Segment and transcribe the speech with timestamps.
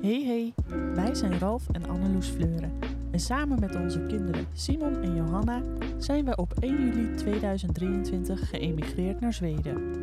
[0.00, 0.54] Hey hey,
[0.94, 2.72] wij zijn Ralf en Anneloes Fleuren.
[3.10, 5.62] En samen met onze kinderen Simon en Johanna
[5.98, 9.94] zijn wij op 1 juli 2023 geëmigreerd naar Zweden.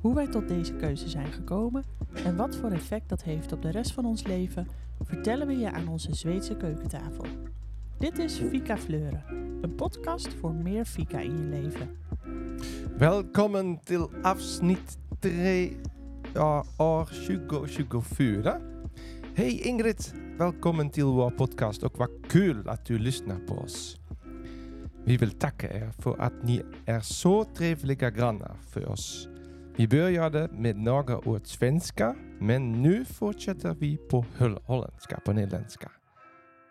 [0.00, 1.84] Hoe wij tot deze keuze zijn gekomen
[2.24, 4.68] en wat voor effect dat heeft op de rest van ons leven,
[5.00, 7.24] vertellen we je aan onze Zweedse keukentafel.
[7.98, 9.24] Dit is Fika Fleuren,
[9.60, 11.88] een podcast voor meer Fika in je leven.
[12.96, 15.76] Välkommen till avsnitt 3
[16.32, 18.69] ja, år 2024.
[19.40, 19.96] Hej Ingrid,
[20.38, 24.00] välkommen till vår podcast och vad kul att du lyssnar på oss.
[25.04, 29.28] Vi vill tacka er för att ni är så trevliga grannar för oss.
[29.76, 35.90] Vi började med några ord svenska, men nu fortsätter vi på hol- holländska, på nederländska.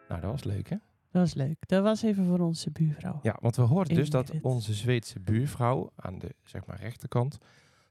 [0.09, 0.77] Nou, dat was leuk hè?
[1.11, 1.69] Dat was leuk.
[1.69, 3.19] Dat was even voor onze buurvrouw.
[3.23, 7.39] Ja, want we hoorden dus dat onze Zweedse buurvrouw aan de zeg maar rechterkant,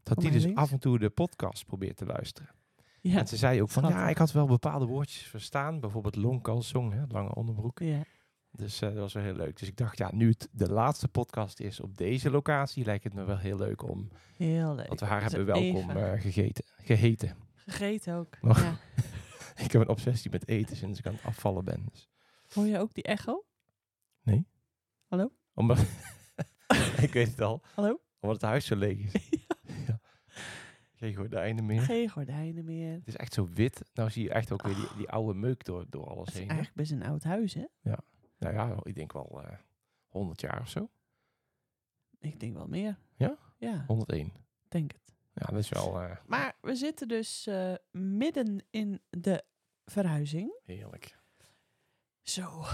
[0.03, 0.61] dat Van die dus links.
[0.61, 2.51] af en toe de podcast probeert te luisteren.
[3.09, 3.19] Ja.
[3.19, 7.03] En ze zei ook van, ja, ik had wel bepaalde woordjes verstaan, bijvoorbeeld longkalsong, hè,
[7.09, 7.79] lange onderbroek.
[7.79, 8.03] ja.
[8.51, 9.59] Dus eh, dat was wel heel leuk.
[9.59, 13.15] Dus ik dacht, ja, nu het de laatste podcast is op deze locatie, lijkt het
[13.15, 14.89] me wel heel leuk om, Heel leuk.
[14.89, 17.37] dat we haar Dus hebben welkom even eh, gegeten, geheten.
[17.67, 18.37] Gegeten ook.
[18.41, 18.79] Ja.
[19.65, 21.87] ik heb een obsessie met eten sinds ik aan het afvallen ben.
[21.93, 22.09] Dus.
[22.55, 23.45] Hoor je ook die echo?
[24.23, 24.47] Nee.
[25.07, 25.31] Hallo?
[27.01, 28.01] Ik weet het al, Hallo?
[28.21, 29.29] omdat het huis zo leeg is.
[31.01, 31.07] ja.
[31.07, 31.81] Geen gordijnen meer.
[31.81, 32.93] Geen gordijnen meer.
[32.93, 33.83] Het is echt zo wit.
[33.95, 36.41] Nou zie je echt ook weer die, die oude meuk door, door alles Het is
[36.41, 36.49] heen.
[36.49, 37.65] eigenlijk best een oud huis, hè?
[38.39, 39.57] Nou ja, ik denk wel eh
[40.09, 40.89] 100 jaar of zo.
[42.21, 42.99] Ik denk wel meer.
[43.17, 43.37] Ja?
[43.57, 44.33] Ja, 101.
[44.69, 45.15] denk het.
[45.33, 49.43] Ja, dat is wel eh, Maar we zitten dus eh, midden in de
[49.85, 50.61] verhuizing.
[50.65, 51.17] heerlijk.
[52.23, 52.65] Zo,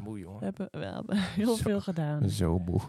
[0.00, 1.62] Moe we hebben, we hebben heel Zo.
[1.62, 2.28] veel gedaan.
[2.30, 2.80] Zo moe.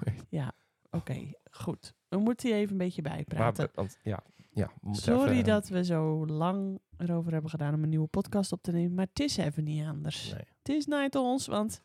[0.90, 1.94] Oké, goed.
[2.18, 3.70] We moeten hier even een beetje Maar, bijpraten.
[3.74, 4.20] want, ja,
[4.52, 8.08] ja, we Sorry even, eh, dat we zo lang erover hebben gedaan om een nieuwe
[8.08, 8.94] podcast op te nemen.
[8.94, 10.32] Maar het is even niet anders.
[10.32, 10.44] Nee.
[10.58, 11.82] Het is niet ons, want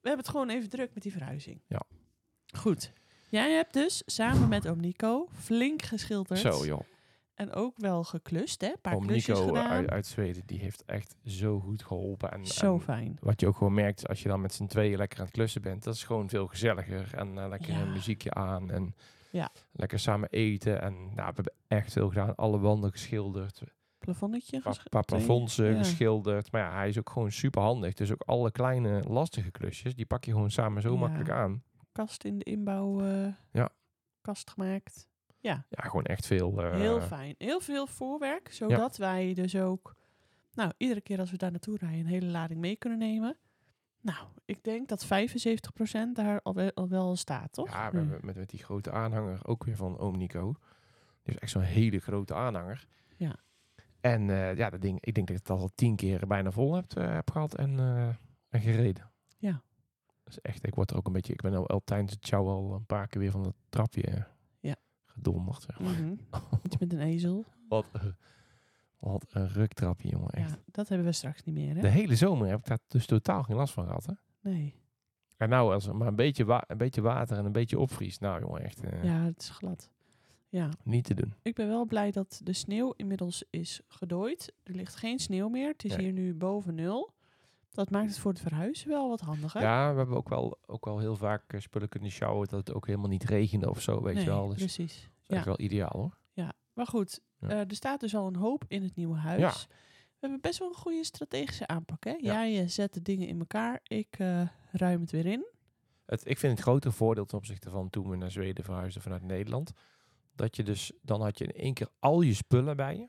[0.00, 1.60] we hebben het gewoon even druk met die verhuizing.
[1.66, 1.82] Ja.
[2.56, 2.92] Goed.
[3.30, 6.40] Jij hebt dus samen met oom Nico flink geschilderd.
[6.40, 6.80] Zo joh.
[7.34, 8.66] En ook wel geklust, hè?
[8.68, 9.66] Een paar klusjes gedaan.
[9.70, 12.32] uit, uit Zweden, die heeft echt zo goed geholpen.
[12.32, 13.16] En, Zo en fijn.
[13.20, 15.62] wat je ook gewoon merkt, als je dan met z'n tweeën lekker aan het klussen
[15.62, 17.14] bent, dat is gewoon veel gezelliger.
[17.14, 17.80] En eh, lekker Ja.
[17.80, 18.94] een muziekje aan en
[19.30, 19.50] Ja.
[19.72, 20.80] lekker samen eten.
[20.82, 22.34] En nou, we hebben echt veel gedaan.
[22.34, 23.62] Alle wanden geschilderd.
[24.62, 25.20] Gesch- paar twee?
[25.20, 25.76] plafonds Ja.
[25.78, 26.52] geschilderd.
[26.52, 27.94] Maar ja, hij is ook gewoon super handig.
[27.94, 30.98] Dus ook alle kleine lastige klusjes, die pak je gewoon samen zo Ja.
[30.98, 31.62] makkelijk aan.
[31.92, 33.00] Kast in de inbouw.
[33.00, 33.68] eh, Ja.
[34.20, 35.08] Kast gemaakt.
[35.40, 36.62] Ja, Ja, gewoon echt veel.
[36.62, 37.34] eh, heel fijn.
[37.38, 39.94] Heel veel voorwerk, zodat wij dus ook...
[40.52, 43.36] Nou, iedere keer als we daar naartoe rijden, een hele lading mee kunnen nemen.
[44.08, 45.08] Nou, ik denk dat 75%
[46.12, 47.66] daar al wel, al wel staat, toch?
[47.66, 50.54] Ja, we hebben met, met die grote aanhanger ook weer van oom Nico.
[51.22, 52.86] Die is echt zo'n hele grote aanhanger.
[53.16, 53.36] Ja.
[54.00, 56.74] En eh, ja, dat ding, ik denk dat ik het al tien keer bijna vol
[56.74, 58.08] heb, eh, heb gehad en, eh,
[58.48, 59.10] en gereden.
[59.38, 59.62] Ja.
[60.24, 62.48] Dus echt, ik word er ook een beetje, ik ben al, al tijdens het show
[62.48, 64.26] al een paar keer weer van het trapje
[64.60, 64.76] Ja.
[65.04, 65.62] gedonderd.
[65.62, 65.92] Zeg maar.
[65.92, 66.14] Mhm.
[66.66, 67.44] Iets met een ezel.
[67.68, 67.86] Wat,
[68.98, 70.30] wat een ruktrapje, jongen.
[70.30, 70.50] Echt.
[70.50, 71.80] Ja, dat hebben we straks niet meer, hè?
[71.80, 74.06] De hele zomer heb ik daar dus totaal geen last van gehad.
[74.06, 74.12] Hè?
[74.50, 74.74] Nee.
[75.36, 78.40] En nou, als er maar een beetje, een beetje water en een beetje opvriest, nou
[78.40, 79.90] jongen, echt eh, Ja, het is glad.
[80.48, 81.34] Ja, niet te doen.
[81.42, 84.52] ik ben wel blij dat de sneeuw inmiddels is gedooid.
[84.62, 85.68] Er ligt geen sneeuw meer.
[85.68, 86.04] Het is Nee.
[86.04, 87.12] hier nu boven nul.
[87.70, 89.60] Dat maakt het voor het verhuizen wel wat handiger.
[89.60, 92.74] Ja, we hebben ook wel, ook wel heel vaak eh, spullen kunnen sjouwen dat het
[92.76, 94.40] ook helemaal niet regende of zo, weet nee, je wel.
[94.48, 95.10] Dus dat precies.
[95.26, 95.44] is Ja.
[95.44, 96.17] wel ideaal hoor.
[96.78, 97.20] Maar goed.
[97.40, 97.48] Ja.
[97.48, 99.40] eh, er staat dus al een hoop in het nieuwe huis.
[99.40, 99.52] Ja.
[99.52, 102.10] We hebben best wel een goede strategische aanpak, hè?
[102.10, 102.18] Ja.
[102.18, 103.80] Jij eh, zet de dingen in elkaar.
[103.82, 105.46] Ik eh, ruim het weer in.
[106.06, 109.22] Het, ik vind het grote voordeel ten opzichte van toen we naar Zweden verhuisden vanuit
[109.22, 109.72] Nederland.
[110.34, 113.08] Dat je dus, dan had je in één keer al je spullen bij je.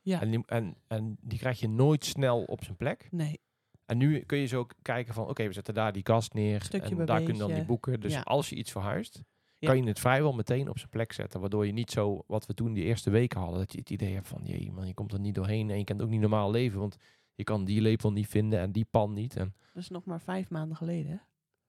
[0.00, 0.20] Ja.
[0.20, 3.08] En, die, en, en die krijg je nooit snel op zijn plek.
[3.10, 3.40] Nee,
[3.86, 6.62] En nu kun je zo ook kijken van, oké, we zetten daar die kast neer.
[6.62, 8.00] Stukje en daar kunnen dan die boeken.
[8.00, 8.20] Dus Ja.
[8.20, 9.22] als je iets verhuist,
[9.66, 9.72] Ja.
[9.72, 11.40] kan je het vrijwel meteen op zijn plek zetten.
[11.40, 14.14] Waardoor je niet zo, wat we toen die eerste weken hadden, dat je het idee
[14.14, 15.70] hebt van, jee man, je komt er niet doorheen.
[15.70, 16.96] En je kan ook niet normaal leven, want
[17.34, 19.36] je kan die lepel niet vinden en die pan niet.
[19.36, 21.18] En, dat is nog maar vijf maanden geleden, hè?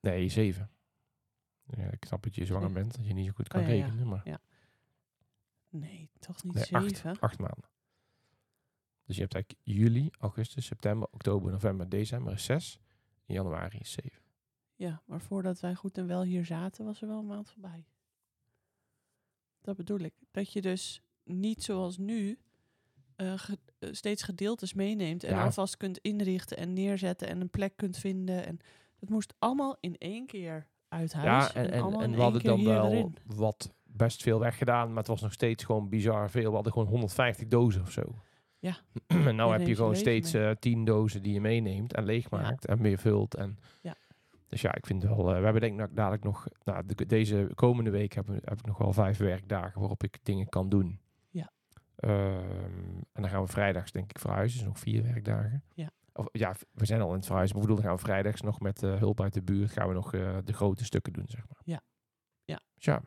[0.10, 0.70] nee, zeven.
[1.78, 3.74] Ja, ik snap dat je zwanger bent, dat je niet zo goed kan Oh ja,
[3.74, 3.86] ja.
[3.86, 4.08] rekenen.
[4.08, 4.40] Maar
[5.70, 7.10] Nee, toch niet nee, zeven?
[7.12, 7.70] acht, acht maanden.
[9.06, 12.80] Dus je hebt eigenlijk juli, augustus, september, oktober, november, december is zes.
[13.26, 14.22] Januari is zeven.
[14.78, 17.86] Ja, maar voordat wij goed en wel hier zaten, was er wel een maand voorbij.
[19.62, 20.14] Dat bedoel ik.
[20.32, 22.38] Dat je dus niet zoals nu
[23.18, 25.44] ge- eh, steeds gedeeltes meeneemt en Ja.
[25.44, 28.46] alvast kunt inrichten en neerzetten en een plek kunt vinden.
[28.46, 28.60] En
[29.00, 31.54] dat moest allemaal in één keer uit huis.
[31.54, 33.16] Ja, en, we hadden dan wel erin.
[33.26, 36.48] wat best veel weggedaan, maar het was nog steeds gewoon bizar veel.
[36.50, 38.02] We hadden gewoon 150 dozen of zo.
[38.60, 38.78] Ja.
[39.08, 40.48] en nou heb je gewoon steeds mee.
[40.50, 43.36] eh, tien dozen die je meeneemt en leegmaakt en weer vult.
[43.36, 43.96] En Ja.
[44.48, 45.30] Dus ja, ik vind wel...
[45.30, 46.48] eh, we hebben denk ik dadelijk nog...
[46.64, 50.50] Nou, de- deze komende week heb, heb ik nog wel vijf werkdagen waarop ik dingen
[50.50, 51.00] kan doen.
[51.30, 51.52] Ja.
[51.96, 54.58] Ehm, en dan gaan we vrijdags denk ik verhuizen.
[54.60, 55.64] Dus nog vier werkdagen.
[55.74, 55.90] Ja.
[56.14, 57.56] Of, ja, we zijn al in het verhuizen.
[57.58, 59.72] Maar ik bedoel, dan gaan we vrijdags nog met eh, hulp uit de buurt...
[59.72, 61.62] gaan we nog eh, de grote stukken doen, zeg maar.
[61.64, 61.82] Ja.
[62.46, 62.60] Ja.
[62.76, 63.02] Dus ja.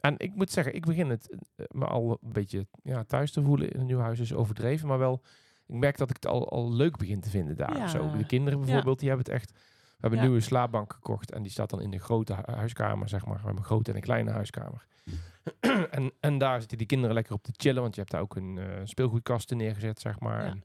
[0.00, 1.36] En ik moet zeggen, ik begin het
[1.70, 4.20] me al een beetje ja, thuis te voelen in een nieuw huis.
[4.20, 5.22] is overdreven, maar wel...
[5.66, 7.76] Ik merk dat ik het al, al leuk begin te vinden daar.
[7.76, 7.86] Ja.
[7.88, 9.58] Zo, de kinderen bijvoorbeeld, die hebben het echt...
[10.02, 13.08] We hebben een nieuwe slaapbank gekocht en die staat dan in de grote hu- huiskamer,
[13.08, 13.34] zeg maar.
[13.34, 14.86] We hebben een grote en een kleine huiskamer.
[15.90, 18.36] en, en daar zitten die kinderen lekker op te chillen, want je hebt daar ook
[18.36, 20.44] een eh speelgoedkasten neergezet, zeg maar.
[20.44, 20.62] En,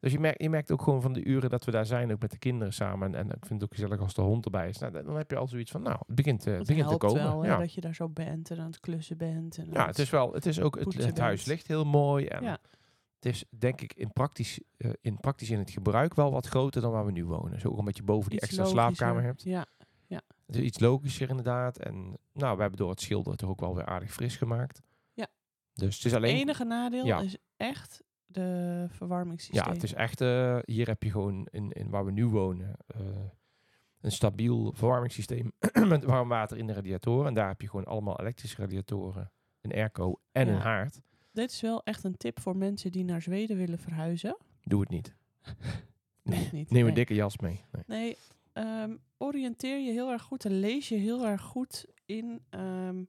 [0.00, 2.20] dus je merkt, je merkt ook gewoon van de uren dat we daar zijn, ook
[2.20, 3.14] met de kinderen samen.
[3.14, 4.78] En, en ik vind het ook gezellig als de hond erbij is.
[4.78, 7.22] Nou, dan heb je al zoiets van, nou, het begint, eh, het begint te komen.
[7.22, 7.56] wel ja.
[7.56, 9.58] dat je daar zo bent en aan het klussen bent.
[9.58, 12.26] En ja, het is wel, het is ook, het, het huis ligt heel mooi.
[12.26, 12.58] En Ja.
[13.20, 16.82] Het is denk ik in praktisch, eh, in praktisch in het gebruik wel wat groter
[16.82, 17.60] dan waar we nu wonen.
[17.60, 18.94] Zo ook omdat je boven die iets extra logischer.
[18.96, 19.42] slaapkamer hebt.
[19.42, 19.66] Ja,
[20.46, 21.78] Het is iets logischer inderdaad.
[21.78, 24.82] En nou, we hebben door het schilderen toch ook wel weer aardig fris gemaakt.
[25.12, 25.26] Ja.
[25.74, 26.36] Dus het is het alleen...
[26.36, 27.20] enige nadeel Ja.
[27.20, 29.64] is echt de verwarmingssysteem.
[29.66, 30.20] Ja, het is echt...
[30.20, 32.74] eh, hier heb je gewoon in, in waar we nu wonen...
[32.86, 33.00] eh,
[34.00, 35.52] een stabiel verwarmingssysteem
[35.88, 37.26] met warm water in de radiatoren.
[37.26, 40.54] En daar heb je gewoon allemaal elektrische radiatoren, een airco en Ja.
[40.54, 41.00] een haard.
[41.32, 44.36] Dit is wel echt een tip voor mensen die naar Zweden willen verhuizen.
[44.62, 45.14] Doe het niet.
[46.22, 46.52] Niet.
[46.52, 46.92] Neem een Nee.
[46.94, 47.64] dikke jas mee.
[47.72, 47.82] Nee.
[47.86, 48.16] Nee,
[48.52, 53.04] ehm, oriënteer je heel erg goed en lees je heel erg goed in ehm,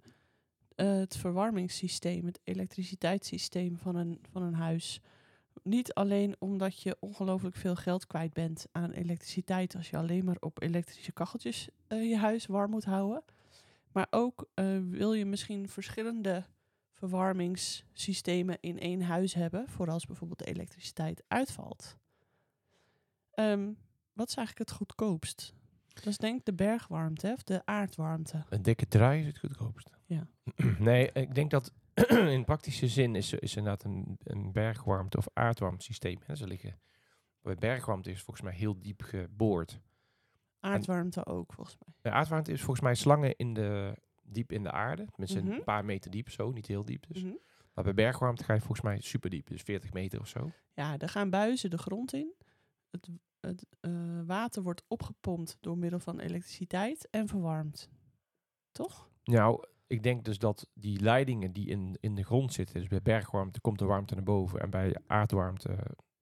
[0.76, 5.02] eh, het verwarmingssysteem, het elektriciteitssysteem van een, van een huis.
[5.64, 10.38] Niet alleen omdat je ongelooflijk veel geld kwijt bent aan elektriciteit als je alleen maar
[10.40, 13.24] op elektrische kacheltjes eh, je huis warm moet houden.
[13.92, 16.46] Maar ook eh, wil je misschien verschillende
[17.02, 21.98] verwarmingssystemen in één huis hebben, voor als bijvoorbeeld de elektriciteit uitvalt.
[23.32, 23.72] Ehm,
[24.14, 25.54] wat is eigenlijk het goedkoopst?
[25.88, 28.44] Dat is denk ik de bergwarmte hè, of de aardwarmte.
[28.50, 29.90] Een dikke trui is het goedkoopst.
[30.06, 30.28] Ja.
[30.80, 31.74] nee, ik denk dat
[32.36, 36.20] in praktische zin is, is inderdaad een, een bergwarmte of aardwarmtesysteem.
[36.26, 36.36] Hè.
[36.36, 36.80] Ze liggen,
[37.42, 39.80] bij bergwarmte is volgens mij heel diep geboord.
[40.60, 41.96] Aardwarmte ook, volgens mij.
[42.02, 43.98] De aardwarmte is volgens mij slangen in de,
[44.34, 45.06] diep in de aarde.
[45.16, 45.52] Met Mhm.
[45.52, 47.06] een paar meter diep, zo, niet heel diep.
[47.08, 47.24] Dus.
[47.24, 47.34] Mhm.
[47.74, 50.52] Maar bij bergwarmte ga je volgens mij super diep, dus 40 meter of zo.
[50.74, 52.34] Ja, er gaan buizen de grond in.
[52.90, 53.92] Het, het eh,
[54.26, 57.90] water wordt opgepompt door middel van elektriciteit en verwarmd.
[58.72, 59.10] Toch?
[59.24, 63.02] Nou, ik denk dus dat die leidingen die in, in de grond zitten, dus bij
[63.02, 65.68] bergwarmte komt de warmte naar boven en bij aardwarmte,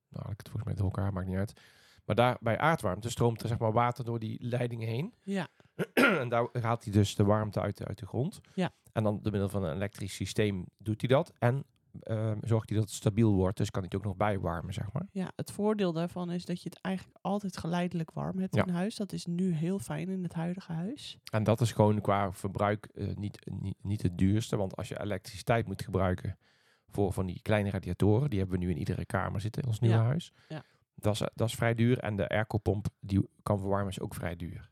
[0.09, 1.61] nou ik het volgens mij door elkaar, maakt niet uit.
[2.09, 5.13] Maar daar bij aardwarmte stroomt er zeg maar water door die leidingen heen.
[5.23, 5.47] Ja.
[6.21, 8.39] en daar haalt hij dus de warmte uit de, uit de grond.
[8.53, 8.71] Ja.
[8.91, 11.33] En dan door middel van een elektrisch systeem doet hij dat.
[11.39, 11.63] En
[12.01, 13.57] ehm, zorgt hij dat het stabiel wordt.
[13.57, 15.05] Dus kan hij het ook nog bijwarmen, zeg maar.
[15.11, 18.65] ja, het voordeel daarvan is dat je het eigenlijk altijd geleidelijk warm hebt Ja.
[18.65, 18.95] in huis.
[18.95, 21.17] Dat is nu heel fijn in het huidige huis.
[21.31, 24.57] En dat is gewoon qua verbruik eh, niet, niet, niet het duurste.
[24.57, 26.37] Want als je elektriciteit moet gebruiken
[26.87, 29.79] voor van die kleine radiatoren, die hebben we nu in iedere kamer zitten in ons
[29.79, 30.03] nieuwe Ja.
[30.03, 30.33] huis.
[30.47, 30.63] Ja.
[31.01, 31.97] Dat is, dat is vrij duur.
[31.99, 34.69] En de airco-pomp die kan verwarmen is ook vrij duur.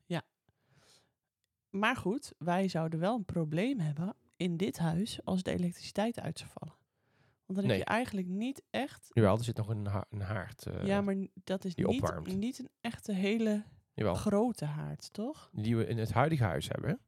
[1.69, 6.37] Maar goed, wij zouden wel een probleem hebben in dit huis als de elektriciteit uit
[6.39, 6.75] zou vallen.
[7.45, 7.77] Want dan Nee.
[7.77, 9.09] heb je eigenlijk niet echt...
[9.13, 10.65] Jawel, er zit nog een, ha- een haard.
[10.65, 12.35] eh, ja, maar dat is niet, opwarmt.
[12.35, 13.63] niet een echte hele
[13.93, 15.49] jawel, grote haard, toch?
[15.53, 16.99] die we in het huidige huis hebben.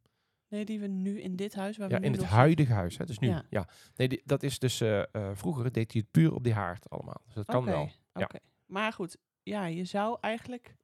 [0.48, 1.78] Nee, die we nu in dit huis...
[1.78, 2.98] Waar Ja, we in het huidige huis.
[2.98, 3.06] Hè?
[3.06, 3.44] Dus nu, ja.
[3.50, 3.68] Ja.
[3.96, 4.82] Nee, die- dat is dus...
[4.82, 7.22] eh, eh, vroeger deed hij het puur op die haard allemaal.
[7.26, 7.90] Dus dat kan wel.
[8.14, 8.24] Ja.
[8.24, 8.38] Oké.
[8.70, 10.76] Maar goed, ja, je zou eigenlijk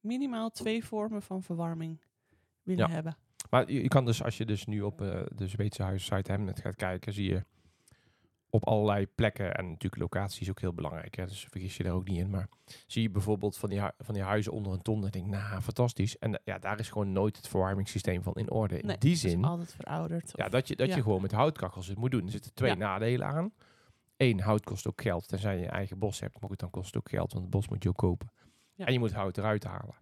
[0.00, 2.00] minimaal twee vormen van verwarming
[2.62, 2.94] willen Ja.
[2.94, 3.16] hebben.
[3.50, 6.60] Maar je, je kan dus, als je dus nu op eh, de Zweedse huissite Hemnet
[6.60, 7.44] gaat kijken, zie je
[8.50, 11.92] op allerlei plekken, en natuurlijk locatie is ook heel belangrijk, hè, dus vergis je daar
[11.92, 12.48] ook niet in, maar
[12.86, 15.60] zie je bijvoorbeeld van die, van die huizen onder een ton, en denk ik, nou,
[15.60, 16.18] fantastisch.
[16.18, 18.78] En eh, ja, daar is gewoon nooit het verwarmingssysteem van in orde.
[18.80, 20.32] In Nee, die het is zin, altijd verouderd.
[20.34, 20.96] ja, dat je, dat ja.
[20.96, 22.24] je gewoon met houtkachels het moet doen.
[22.24, 22.76] Er zitten twee Ja.
[22.76, 23.52] nadelen aan.
[24.24, 26.86] Eén, hout kost ook geld, tenzij je je eigen bos hebt, maar goed, dan kost
[26.86, 28.30] het ook geld, want het bos moet je ook kopen.
[28.74, 28.86] Ja.
[28.86, 29.94] En je moet hout eruit halen.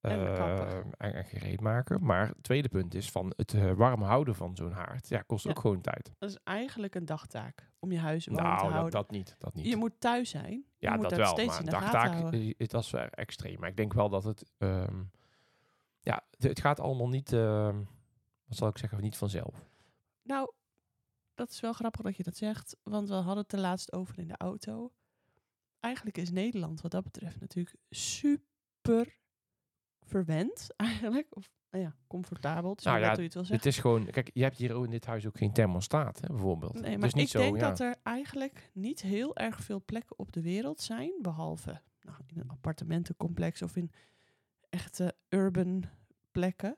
[0.00, 0.92] En kappen.
[0.98, 2.04] en, en gereed maken.
[2.04, 5.08] Maar het tweede punt is van het eh, warm houden van zo'n haard.
[5.08, 5.50] Ja, kost Ja.
[5.50, 6.12] ook gewoon tijd.
[6.18, 8.90] Dat is eigenlijk een dagtaak om je huis warm te Nou, dat, houden.
[8.92, 9.36] dat niet.
[9.38, 9.66] Dat niet.
[9.66, 10.64] Je moet thuis zijn.
[10.78, 11.28] ja, je moet dat dat wel.
[11.28, 13.60] steeds Maar een dagtaak, het was wel extreem.
[13.60, 14.44] Maar ik denk wel dat het...
[14.58, 15.02] ehm,
[16.00, 17.32] ja, het, het gaat allemaal niet...
[17.32, 17.76] ehm,
[18.44, 19.00] wat zal ik zeggen?
[19.00, 19.64] Niet vanzelf.
[20.22, 20.52] Nou,
[21.34, 22.76] dat is wel grappig dat je dat zegt.
[22.82, 24.92] Want we hadden het er laatst over in de auto.
[25.80, 29.18] Eigenlijk is Nederland wat dat betreft natuurlijk super
[30.00, 31.36] verwend eigenlijk.
[31.36, 32.70] Of nou ja, comfortabel.
[32.70, 33.68] Het is Nou maar ja, net hoe je het wil zeggen.
[33.68, 36.80] Het is gewoon, kijk, je hebt hier in dit huis ook geen thermostaat, hè, bijvoorbeeld.
[36.80, 37.68] Nee, maar dus niet ik zo, denk ja.
[37.68, 42.40] dat er eigenlijk niet heel erg veel plekken op de wereld zijn, behalve nou, in
[42.40, 43.90] een appartementencomplex of in
[44.70, 45.84] echte urban
[46.30, 46.76] plekken,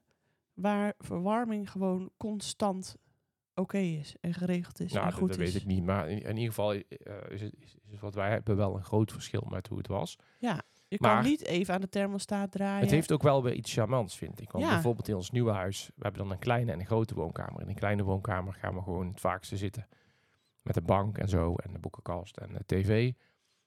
[0.54, 2.96] waar verwarming gewoon constant
[3.54, 5.52] oké is en geregeld is Nou, en dat, goed dat is.
[5.52, 5.84] weet ik niet.
[5.84, 6.80] Maar in, in ieder geval eh,
[7.28, 10.18] is, het, is, is wat wij hebben wel een groot verschil met hoe het was.
[10.88, 12.80] Je maar- kan niet even aan de thermostaat draaien.
[12.80, 14.50] Het heeft ook wel weer iets charmants, vind ik.
[14.50, 14.70] Want Ja.
[14.70, 17.60] bijvoorbeeld in ons nieuwe huis, we hebben dan een kleine en een grote woonkamer.
[17.62, 19.88] In een kleine woonkamer gaan we gewoon het vaakste zitten.
[20.62, 23.12] Met een bank en zo, en de boekenkast en de tv.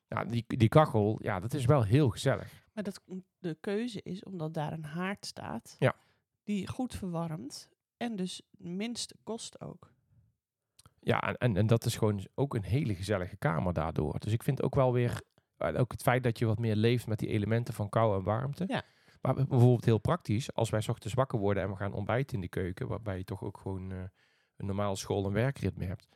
[0.08, 2.66] Ja, die, die kachel, ja, dat is wel heel gezellig.
[2.74, 3.02] Maar dat,
[3.40, 5.96] de keuze is omdat daar een haard staat Ja.
[6.44, 9.92] die goed verwarmt en dus minst kost ook.
[11.00, 14.20] Ja, en, en, en dat is gewoon ook een hele gezellige kamer daardoor.
[14.20, 15.22] Dus ik vind ook wel weer,
[15.58, 18.24] en ook het feit dat je wat meer leeft met die elementen van kou en
[18.24, 18.64] warmte.
[18.68, 18.84] Ja.
[19.22, 22.42] Maar bijvoorbeeld heel praktisch, als wij 's ochtends wakker worden en we gaan ontbijten in
[22.42, 23.98] de keuken, waarbij je toch ook gewoon eh,
[24.58, 26.08] een normaal school- en werkritme hebt.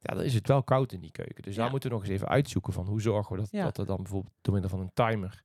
[0.00, 1.42] Ja, dan is het wel koud in die keuken.
[1.42, 1.60] Dus Ja.
[1.62, 3.64] daar moeten we nog eens even uitzoeken van hoe zorgen we dat, Ja.
[3.64, 5.42] dat er dan bijvoorbeeld door middel van een timer,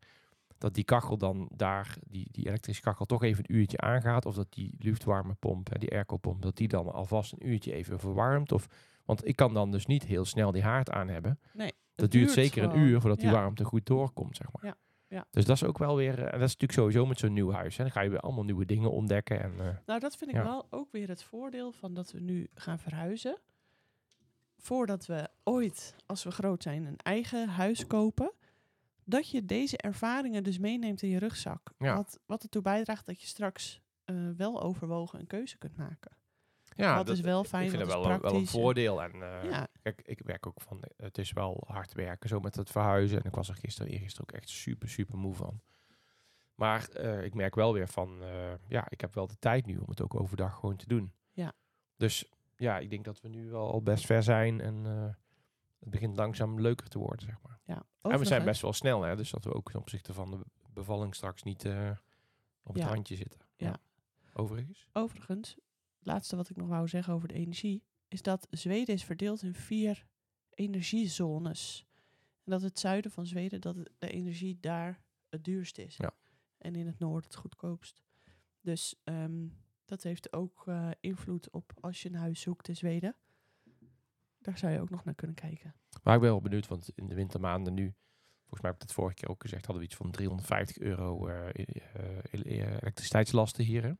[0.61, 4.25] dat die kachel dan daar, die, die elektrische kachel, toch even een uurtje aangaat.
[4.25, 8.51] Of dat die luchtwarmepomp, hè, die airco-pomp, dat die dan alvast een uurtje even verwarmt.
[8.51, 8.67] Of,
[9.05, 11.39] want ik kan dan dus niet heel snel die haard aan hebben.
[11.53, 13.33] Nee, Dat duurt zeker een uur voordat die Ja.
[13.33, 14.65] warmte goed doorkomt, zeg maar.
[14.65, 14.75] Ja,
[15.07, 15.25] ja.
[15.31, 17.51] Dus dat is ook wel weer, eh, en dat is natuurlijk sowieso met zo'n nieuw
[17.51, 17.77] huis.
[17.77, 17.83] Hè.
[17.83, 19.41] Dan ga je weer allemaal nieuwe dingen ontdekken.
[19.43, 20.43] En, eh, Nou, dat vind ik Ja.
[20.43, 23.37] wel ook weer het voordeel van dat we nu gaan verhuizen.
[24.57, 28.31] Voordat we ooit, als we groot zijn, een eigen huis kopen.
[29.11, 31.71] Dat je deze ervaringen dus meeneemt in je rugzak.
[31.77, 31.95] Ja.
[31.95, 36.11] Wat, wat ertoe bijdraagt dat je straks eh, wel overwogen een keuze kunt maken.
[36.75, 38.51] ja, wat is wel fijn, ik vind dat wel, een- wel een praktisch.
[38.51, 39.03] voordeel.
[39.03, 39.67] En eh, Ja.
[39.81, 43.17] kijk, ik werk ook van, het is wel hard werken, zo met het verhuizen.
[43.19, 45.61] En ik was er gisteren, eergisteren ook echt super, super moe van.
[46.55, 48.19] Maar eh, ik merk wel weer van,
[48.67, 51.13] ja, ik heb wel de tijd nu om het ook overdag gewoon te doen.
[51.31, 51.53] Ja.
[51.97, 54.85] Dus ja, ik denk dat we nu wel al best ver zijn en
[55.81, 57.59] het begint langzaam leuker te worden, zeg maar.
[57.65, 60.31] Ja, En we zijn best wel snel, hè, dus dat we ook ten opzichte van
[60.31, 60.39] de
[60.73, 61.91] bevalling straks niet eh,
[62.63, 62.89] op het Ja.
[62.89, 63.39] randje zitten.
[63.55, 63.79] Ja.
[64.33, 64.87] Overigens.
[64.93, 65.49] Overigens,
[65.97, 69.41] het laatste wat ik nog wou zeggen over de energie, is dat Zweden is verdeeld
[69.43, 70.05] in vier
[70.81, 71.85] energiezones.
[72.43, 75.95] En dat het zuiden van Zweden, dat de energie daar het duurst is.
[75.97, 76.11] Ja.
[76.57, 78.01] En in het noorden het goedkoopst.
[78.61, 79.47] Dus ehm,
[79.85, 83.15] dat heeft ook eh, invloed op als je een huis zoekt in Zweden.
[84.41, 85.73] Daar zou je ook nog naar kunnen kijken.
[86.03, 87.93] Maar ik ben wel benieuwd, want in de wintermaanden nu,
[88.39, 91.27] volgens mij heb ik dat vorige keer ook gezegd, hadden we iets van 350 euro
[91.27, 93.83] eh, eh, eh, elektriciteitslasten hier.
[93.83, 93.91] Hè?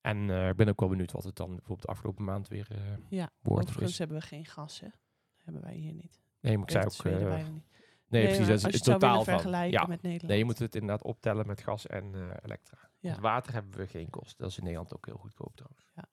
[0.00, 2.78] En ik ben ook wel benieuwd wat het dan bijvoorbeeld de afgelopen maand weer eh,
[3.08, 3.68] Ja, wordt.
[3.68, 4.86] overigens hebben we geen gas, hè.
[4.86, 6.20] Dat hebben wij hier niet.
[6.40, 7.04] Nee, maar ik zei ook...
[7.52, 7.62] Niet.
[8.08, 9.24] nee, precies, dat is het het totaal van.
[9.24, 10.28] vergelijken Ja, met Nederland.
[10.28, 12.78] nee, je moet het inderdaad optellen met gas en elektra.
[12.98, 13.20] Ja.
[13.20, 14.38] Water hebben we geen kosten.
[14.38, 15.90] Dat is in Nederland ook heel goedkoop trouwens.
[15.94, 16.04] Ja.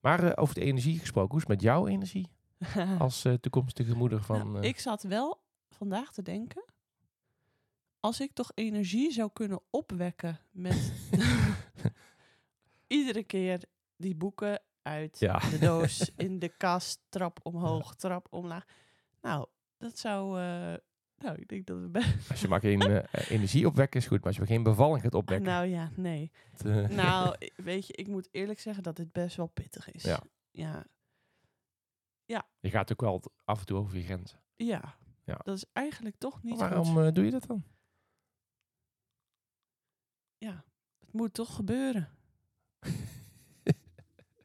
[0.00, 2.35] Maar over de energie gesproken, hoe is het met jouw energie
[2.98, 4.52] als eh, toekomstige moeder van...
[4.52, 6.64] Nou, eh, ik zat wel vandaag te denken.
[8.00, 10.92] Als ik toch energie zou kunnen opwekken met
[12.86, 13.62] iedere keer
[13.96, 15.38] die boeken uit Ja.
[15.38, 18.64] de doos, in de kast, trap omhoog, trap omlaag.
[19.22, 19.46] Nou,
[19.78, 20.40] dat zou.
[20.40, 20.74] eh,
[21.18, 22.30] nou, ik denk dat we best.
[22.30, 25.46] Als je maar geen energie opwekken is goed, maar als je geen bevalling gaat opwekken...
[25.48, 26.30] Nou ja, nee.
[26.56, 30.02] het, Nou, weet je, ik moet eerlijk zeggen dat dit best wel pittig is.
[30.02, 30.20] Ja.
[30.50, 30.86] Ja.
[32.60, 34.40] Je gaat ook wel af en toe over je grenzen.
[34.56, 34.98] Ja.
[35.24, 35.34] Ja.
[35.42, 37.04] Dat is eigenlijk toch niet Waarom goed.
[37.04, 37.64] eh, doe je dat dan?
[40.38, 40.64] Ja,
[40.98, 42.10] het moet toch gebeuren.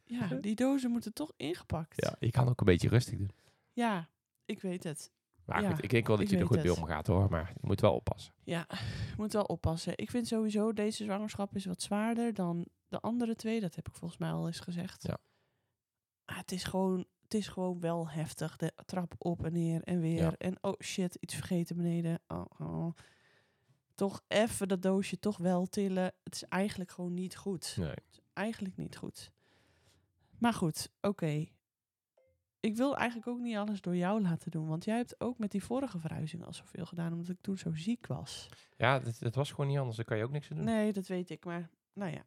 [0.04, 2.04] ja, die dozen moeten toch ingepakt.
[2.04, 3.30] Ja, je kan ook een beetje rustig doen.
[3.72, 4.08] Ja,
[4.44, 5.12] ik weet het.
[5.44, 7.30] Maar Ja, goed, ik denk wel dat je er goed mee omgaat hoor.
[7.30, 8.34] Maar je moet wel oppassen.
[8.44, 9.92] Ja, je moet wel oppassen.
[9.98, 13.60] Ik vind sowieso deze zwangerschap is wat zwaarder dan de andere twee.
[13.60, 15.02] Dat heb ik volgens mij al eens gezegd.
[15.02, 15.18] Ja.
[16.24, 18.56] Maar het is gewoon, het is gewoon wel heftig.
[18.56, 20.22] De trap op en neer en weer.
[20.22, 20.34] Ja.
[20.38, 22.20] En oh shit, iets vergeten beneden.
[22.28, 22.96] Oh, oh.
[23.94, 26.12] Toch even dat doosje toch wel tillen.
[26.22, 27.76] Het is eigenlijk gewoon niet goed.
[27.78, 27.88] Nee.
[27.88, 29.32] Het is eigenlijk niet goed.
[30.38, 31.46] Maar goed, oké.
[32.60, 34.68] Ik wil eigenlijk ook niet alles door jou laten doen.
[34.68, 37.12] Want jij hebt ook met die vorige verhuizing al zoveel gedaan.
[37.12, 38.48] Omdat ik toen zo ziek was.
[38.76, 39.96] Ja, dat, dat was gewoon niet anders.
[39.96, 40.64] Daar kan je ook niks aan doen.
[40.64, 41.44] Nee, dat weet ik.
[41.44, 42.24] Maar nou ja.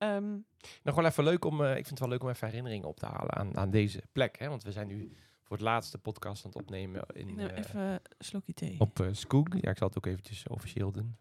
[0.00, 0.38] Ehm,
[0.82, 2.98] Nog wel even leuk om, eh, ik vind het wel leuk om even herinneringen op
[2.98, 4.38] te halen aan, aan deze plek.
[4.38, 4.48] Hè?
[4.48, 7.80] Want we zijn nu voor het laatste podcast aan het opnemen in, neem eh, even
[7.80, 8.80] een slokje thee.
[8.80, 9.46] op eh Skoog.
[9.60, 11.16] Ja, ik zal het ook eventjes officieel doen.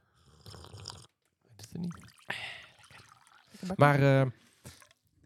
[1.41, 1.98] Weet het er niet.
[3.59, 3.74] Lekker.
[3.77, 4.25] Maar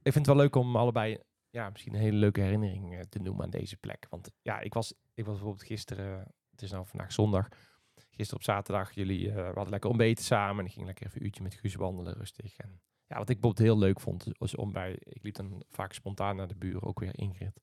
[0.01, 1.17] ik vind het wel leuk om allebei
[1.49, 4.05] ja, misschien een hele leuke herinnering te noemen aan deze plek.
[4.09, 7.47] Want ja, ik was, ik was bijvoorbeeld gisteren, het is nou vandaag zondag,
[7.95, 11.25] gisteren op zaterdag, jullie we hadden lekker ontbeten samen en ik ging lekker even een
[11.25, 12.57] uurtje met Guus wandelen rustig.
[12.57, 12.81] En
[13.13, 14.97] Ja, wat ik bijvoorbeeld heel leuk vond, was om bij...
[14.99, 17.61] Ik liep dan vaak spontaan naar de buren, ook weer Ingrid.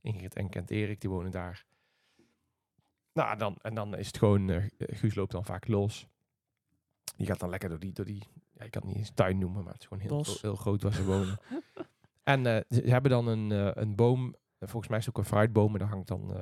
[0.00, 1.64] Ingrid en Kent Erik, die wonen daar.
[3.12, 4.48] Nou, dan, en dan is het gewoon...
[4.50, 6.08] eh, Guus loopt dan vaak los.
[7.16, 7.92] Die gaat dan lekker door die...
[7.92, 10.24] Door die ja, ik kan het niet eens tuin noemen, maar het is gewoon heel,
[10.40, 11.38] heel groot waar ze wonen.
[12.22, 14.34] en eh, ze hebben dan een, eh, een boom...
[14.58, 16.34] Volgens mij is het ook een fruitboom, en daar hangt dan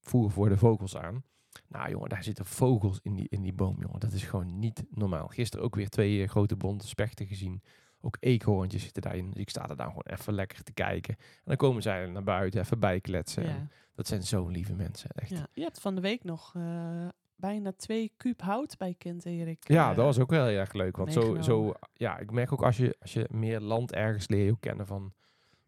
[0.00, 1.24] voer voor de vogels aan.
[1.68, 4.00] Nou jongen, daar zitten vogels in die, in die boom, jongen.
[4.00, 5.28] Dat is gewoon niet normaal.
[5.28, 7.62] Gisteren ook weer twee grote bonte spechten gezien.
[8.04, 9.30] Ook eekhoorntjes zitten daarin.
[9.30, 11.14] Dus ik sta er dan gewoon even lekker te kijken.
[11.18, 13.42] En dan komen zij naar buiten, even bijkletsen.
[13.42, 13.48] Ja.
[13.48, 15.30] En Dat zijn zo lieve mensen, echt.
[15.30, 15.46] Ja, Ja.
[15.52, 19.68] Je had van de week nog eh, bijna twee kuub hout bij Kent Erik.
[19.94, 20.96] dat was ook wel heel erg leuk.
[20.96, 21.44] Want zo, meegenomen.
[21.44, 24.60] zo, ja, ik merk ook als je, als je meer land ergens leer je ook
[24.60, 25.12] kennen van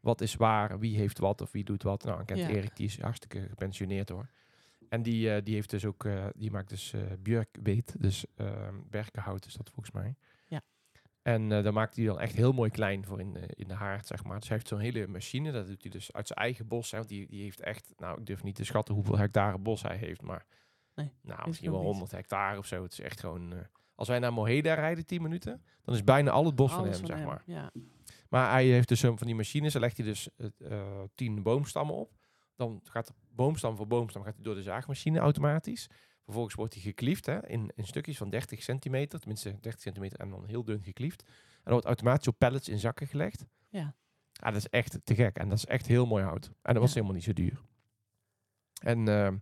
[0.01, 2.05] wat is waar, wie heeft wat of wie doet wat.
[2.05, 2.49] Nou, en kent Ja.
[2.49, 4.29] Erik, die is hartstikke gepensioneerd hoor.
[4.89, 8.69] En die, eh, die heeft dus ook, eh, die maakt dus eh björkbeet, dus eh,
[8.91, 10.15] berkenhout is dat volgens mij.
[11.27, 13.75] En eh daar maakt hij dan echt heel mooi klein voor in de, in de
[13.75, 14.39] haard, zeg maar.
[14.39, 16.91] Dus hij heeft zo'n hele machine, dat doet hij dus uit zijn eigen bos.
[16.91, 19.83] Hè, want die, die heeft echt, nou ik durf niet te schatten hoeveel hectare bos
[19.83, 20.47] hij heeft, maar
[20.97, 21.89] Nee, nou, misschien wel niet.
[21.89, 22.83] 100 hectare of zo.
[22.83, 23.59] Het is echt gewoon, eh,
[23.95, 27.07] als wij naar Moheda rijden 10 minuten, dan is bijna al het bos van hem,
[27.07, 27.43] zeg maar.
[27.47, 27.71] Ja.
[28.29, 29.73] Maar hij heeft dus zo'n van die machines.
[29.73, 32.13] Dan legt hij dus eh, eh, tien boomstammen op.
[32.57, 35.91] Dan gaat de boomstam voor boomstam gaat hij door de zaagmachine automatisch.
[36.27, 39.19] Vervolgens wordt hij gekliefd hè, in, in stukjes van 30 centimeter.
[39.19, 41.23] Tenminste 30 centimeter en dan heel dun gekliefd.
[41.23, 43.45] En dan wordt automatisch op pallets in zakken gelegd.
[43.69, 43.95] Ja.
[44.33, 45.37] Ja, dat is echt te gek.
[45.37, 46.47] En dat is echt heel mooi hout.
[46.63, 47.61] En dat was helemaal niet zo duur.
[48.83, 49.33] En, eh,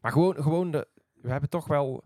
[0.00, 2.04] maar gewoon, gewoon de, we hebben toch wel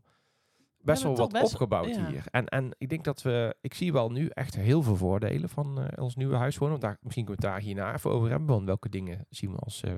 [0.78, 2.06] best wel wat best- opgebouwd ja.
[2.08, 2.24] hier.
[2.30, 5.82] En, en ik denk dat we, ik zie wel nu echt heel veel voordelen van
[5.82, 6.80] eh, ons nieuwe huis wonen.
[6.80, 8.46] Daar, misschien kunnen we het daar hierna even over hebben.
[8.48, 9.94] Want welke dingen zien we als, eh,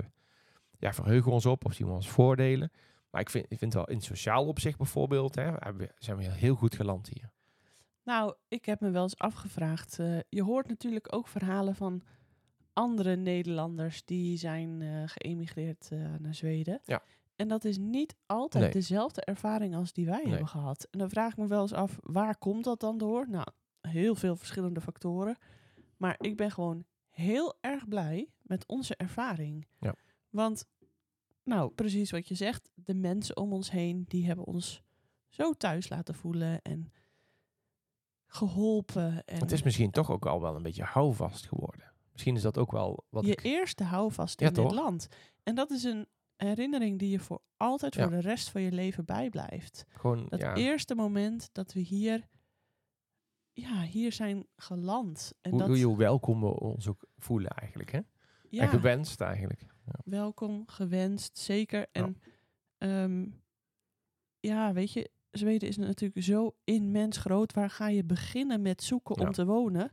[0.79, 2.71] ja, verheugen we ons op of zien we als voordelen.
[3.13, 5.51] Maar ik vind, ik vind wel in sociaal opzicht bijvoorbeeld, hè,
[5.97, 7.31] zijn we heel goed geland hier.
[8.03, 9.99] Nou, ik heb me wel eens afgevraagd.
[9.99, 12.03] eh, je hoort natuurlijk ook verhalen van
[12.73, 16.79] andere Nederlanders die zijn eh, geëmigreerd eh, naar Zweden.
[16.85, 17.03] Ja.
[17.35, 18.73] En dat is niet altijd Nee.
[18.73, 20.27] dezelfde ervaring als die wij Nee.
[20.29, 20.87] hebben gehad.
[20.91, 23.29] En dan vraag ik me wel eens af, waar komt dat dan door?
[23.29, 23.47] Nou,
[23.81, 25.37] heel veel verschillende factoren.
[25.97, 29.67] Maar ik ben gewoon heel erg blij met onze ervaring.
[29.79, 29.95] Ja.
[30.29, 30.65] Want,
[31.43, 34.81] nou, precies wat je zegt, de mensen om ons heen, die hebben ons
[35.29, 36.91] zo thuis laten voelen en
[38.27, 39.25] geholpen.
[39.25, 41.91] En Het is misschien toch ook al wel een beetje houvast geworden.
[42.11, 43.43] Misschien is dat ook wel wat je ik...
[43.43, 44.73] eerste houvast Ja, in dit toch?
[44.73, 45.07] land.
[45.43, 48.01] En dat is een herinnering die je voor altijd Ja.
[48.01, 49.85] voor de rest van je leven bijblijft.
[49.89, 52.27] Gewoon, Dat ja, eerste moment dat we hier,
[53.53, 55.33] ja, hier zijn geland.
[55.41, 57.91] En hoe, dat, hoe, hoe welkom we ons ook voelen eigenlijk.
[57.91, 57.99] Hè?
[58.49, 59.65] En gewenst eigenlijk.
[60.05, 61.87] Welkom, gewenst, zeker.
[61.91, 62.21] En
[62.77, 63.25] ehm,
[64.39, 67.53] ja, weet je, Zweden is natuurlijk zo immens groot.
[67.53, 69.91] Waar ga je beginnen met zoeken om te wonen?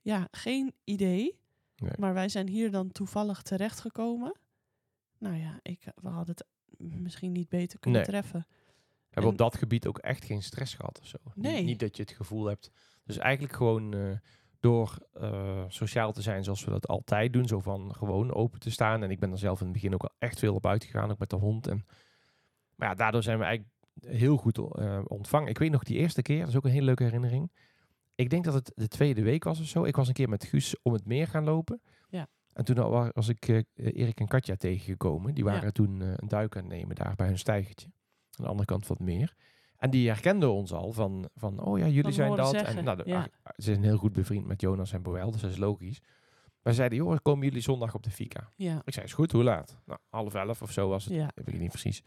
[0.00, 1.38] Ja, geen idee.
[1.76, 1.90] Nee.
[1.98, 4.38] Maar wij zijn hier dan toevallig terechtgekomen.
[5.18, 6.46] Nou ja, ik, we hadden het
[6.78, 8.08] misschien niet beter kunnen Nee.
[8.10, 8.46] treffen.
[8.48, 11.18] We hebben En- op dat gebied ook echt geen stress gehad of zo.
[11.34, 11.62] Nee.
[11.64, 12.70] Niet, dat je het gevoel hebt.
[13.04, 14.18] Dus eigenlijk gewoon eh,
[14.66, 17.46] door eh, sociaal te zijn zoals we dat altijd doen.
[17.46, 19.02] Zo van gewoon open te staan.
[19.02, 21.10] En ik ben er zelf in het begin ook al echt veel op uitgegaan.
[21.10, 21.66] Ook met de hond.
[21.66, 21.86] En,
[22.74, 25.48] maar ja, daardoor zijn we eigenlijk heel goed eh, ontvangen.
[25.48, 26.38] Ik weet nog die eerste keer.
[26.38, 27.52] Dat is ook een hele leuke herinnering.
[28.14, 29.84] Ik denk dat het de tweede week was of zo.
[29.84, 31.80] Ik was een keer met Guus om het meer gaan lopen.
[32.08, 32.26] Ja.
[32.52, 35.34] En toen was ik eh, Erik en Katja tegengekomen.
[35.34, 35.70] Die waren Ja.
[35.70, 37.86] toen een duik aan het nemen daar bij hun stijgertje.
[38.30, 39.34] Aan de andere kant van het meer.
[39.78, 42.50] En die herkenden ons al van, van oh ja, jullie zijn dat.
[42.50, 43.18] zeggen, En nou, de- ja.
[43.42, 46.00] ah, ze zijn heel goed bevriend met Jonas en Boel, dus dat is logisch.
[46.62, 48.50] Maar ze zeiden, joh, komen jullie zondag op de fika?
[48.56, 49.78] Ja, Ik zei, is goed, hoe laat?
[49.84, 51.14] Nou, half elf of zo was het.
[51.14, 51.30] ja.
[51.34, 52.02] Weet ik niet precies.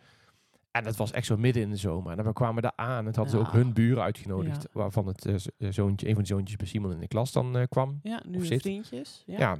[0.71, 2.17] En dat was echt zo midden in de zomer.
[2.17, 2.99] En dan kwamen we daar aan.
[2.99, 4.61] En het hadden ze ook hun buren uitgenodigd.
[4.61, 4.69] Ja.
[4.71, 7.57] Waarvan het eh, eh, zoontje, een van de zoontjes bij Simon in de klas dan
[7.57, 7.99] eh, kwam.
[8.03, 9.23] ja nu vriendjes.
[9.25, 9.37] Ja.
[9.39, 9.57] Ja.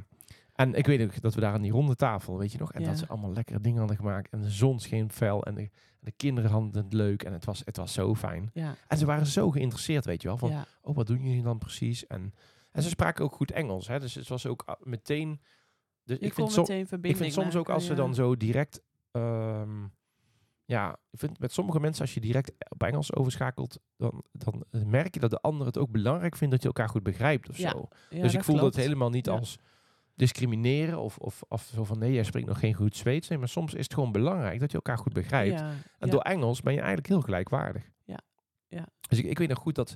[0.55, 2.73] En ik weet ook dat we daar aan die ronde tafel, weet je nog?
[2.73, 4.31] En dat ze allemaal lekkere dingen hadden gemaakt.
[4.31, 5.43] En de zon scheen fel.
[5.45, 5.69] En de,
[5.99, 7.23] de kinderen hadden het leuk.
[7.23, 8.49] En het was, het was zo fijn.
[8.53, 10.38] Ja, En ze waren zo geïnteresseerd, weet je wel.
[10.38, 10.65] Van, ja.
[10.81, 12.07] oh, wat doen jullie dan precies?
[12.07, 12.33] En,
[12.71, 13.88] en ze spraken ook goed Engels.
[13.88, 13.99] Hè?
[13.99, 15.41] Dus het was ook meteen...
[16.03, 18.81] Dus Je ik vind, meteen ik verbinding vind soms ook als ze dan zo direct...
[19.12, 19.88] ehm,
[20.65, 23.79] ja, ik vind met sommige mensen als je direct op Engels overschakelt...
[23.97, 27.03] Dan, dan merk je dat de ander het ook belangrijk vindt dat je elkaar goed
[27.03, 27.88] begrijpt of zo.
[28.09, 28.75] Dus ik voel klopt.
[28.75, 29.57] dat helemaal niet als
[30.19, 33.27] discrimineren of, of, of zo van nee, jij spreekt nog geen goed Zweeds.
[33.27, 35.60] Nee, maar soms is het gewoon belangrijk dat je elkaar goed begrijpt.
[35.60, 36.12] Ja, En ja.
[36.12, 37.89] door Engels ben je eigenlijk heel gelijkwaardig.
[38.03, 38.19] Ja,
[38.67, 38.88] ja.
[39.08, 39.95] Dus ik, ik weet nog goed dat,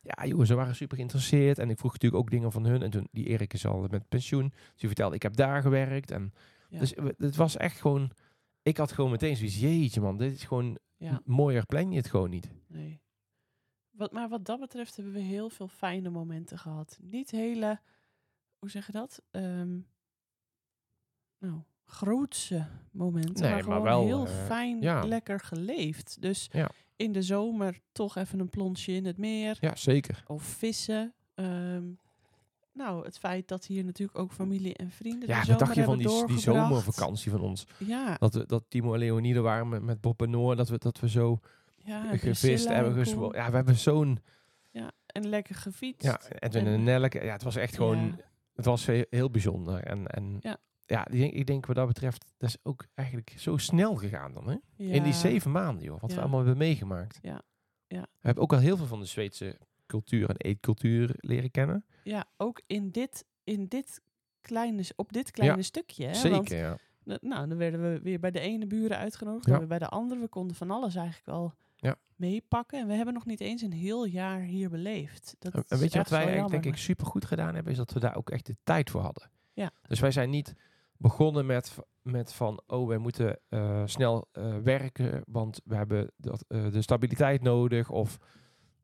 [0.00, 1.58] ja joh, ze waren super geïnteresseerd.
[1.58, 2.82] En ik vroeg natuurlijk ook dingen van hun.
[2.82, 4.48] En toen, die Erik is al met pensioen.
[4.48, 6.10] Dus die vertelde, ik heb daar gewerkt.
[6.10, 6.32] En
[6.68, 6.78] Ja.
[6.78, 8.10] Dus het was echt gewoon,
[8.62, 12.10] ik had gewoon meteen zoiets, jeetje man, dit is gewoon, Ja, mooier plan je het
[12.10, 12.50] gewoon niet.
[12.68, 13.00] nee.
[13.90, 16.98] Wat, maar wat dat betreft hebben we heel veel fijne momenten gehad.
[17.02, 17.80] Niet hele,
[18.66, 19.22] hoe zeg je dat?
[19.30, 19.78] Ehm,
[21.38, 23.42] nou, grootse momenten.
[23.42, 25.04] Nee, maar maar gewoon wel, heel eh, fijn, ja.
[25.04, 26.16] lekker geleefd.
[26.20, 26.70] Dus Ja.
[26.96, 29.56] in de zomer toch even een plonsje in het meer.
[29.60, 30.22] Ja, zeker.
[30.26, 31.14] Of vissen.
[31.34, 31.84] Ehm,
[32.72, 35.98] nou, het feit dat hier natuurlijk ook familie en vrienden Ja, wat dacht je van
[35.98, 37.66] die, zomervakantie van ons?
[37.78, 40.56] Ja, Dat, we, dat Timo en Leonide waren met, met Bob en Noor.
[40.56, 41.40] Dat we, dat we zo
[41.76, 43.04] ja gevist hebben.
[43.34, 44.18] Ja, we hebben zo'n...
[44.70, 46.02] Ja, en lekker gefietst.
[46.06, 47.24] Ja, En- en Nelleke.
[47.24, 48.20] Ja, het was echt gewoon...
[48.56, 49.82] Het was heel, bijzonder.
[49.82, 50.56] En, en Ja.
[50.86, 52.24] ja, ik denk, ik denk wat dat betreft...
[52.38, 54.56] Dat is ook eigenlijk zo snel gegaan dan, hè?
[54.76, 56.00] In die zeven maanden, joh.
[56.00, 56.16] Wat Ja.
[56.16, 57.18] we allemaal hebben meegemaakt.
[57.22, 57.42] Ja.
[57.86, 58.00] Ja.
[58.00, 61.84] We hebben ook al heel veel van de Zweedse cultuur en eetcultuur leren kennen.
[62.04, 64.00] Ja, ook in dit, in dit
[64.40, 66.06] kleine, op dit kleine stukje.
[66.06, 66.14] Hè?
[66.14, 66.78] Zeker, Want, ja.
[67.20, 70.20] nou, dan werden we weer bij de ene buren uitgenodigd, dan weer bij de andere.
[70.20, 71.96] We konden van alles eigenlijk wel Ja.
[72.16, 72.80] meepakken.
[72.80, 75.36] En we hebben nog niet eens een heel jaar hier beleefd.
[75.38, 77.72] Dat En, weet je wat wij eigenlijk denk ik super goed gedaan hebben?
[77.72, 79.30] Is dat we daar ook echt de tijd voor hadden.
[79.52, 79.70] Ja.
[79.82, 80.54] Dus wij zijn niet
[80.96, 86.44] begonnen met, met van, oh, wij moeten eh, snel eh, werken, want we hebben dat,
[86.48, 87.90] eh, de stabiliteit nodig.
[87.90, 88.18] Of,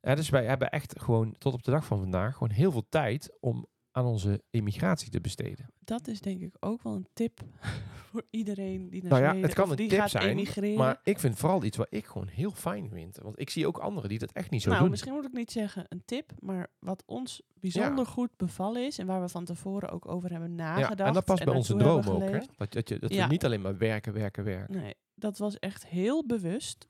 [0.01, 3.37] dus wij hebben echt gewoon tot op de dag van vandaag gewoon heel veel tijd
[3.41, 5.67] om aan onze immigratie te besteden.
[5.79, 7.41] Dat is denk ik ook wel een tip
[8.11, 10.79] voor iedereen die naar Nou ja, Zweden het kan een tip gaat zijn, emigreren.
[10.79, 13.19] Maar ik vind vooral iets wat ik gewoon heel fijn vind.
[13.23, 14.91] Want ik zie ook anderen die dat echt niet zo nou, doen.
[14.91, 19.07] misschien moet ik niet zeggen een tip, maar wat ons bijzonder goed bevallen is en
[19.07, 20.99] waar we van tevoren ook over hebben nagedacht.
[20.99, 22.21] ja, en dat past bij onze droom ook.
[22.21, 22.39] Hè?
[22.69, 23.25] dat, je, dat Ja.
[23.25, 24.77] we niet alleen maar werken, werken, werken.
[24.81, 26.89] Nee, dat was echt heel bewust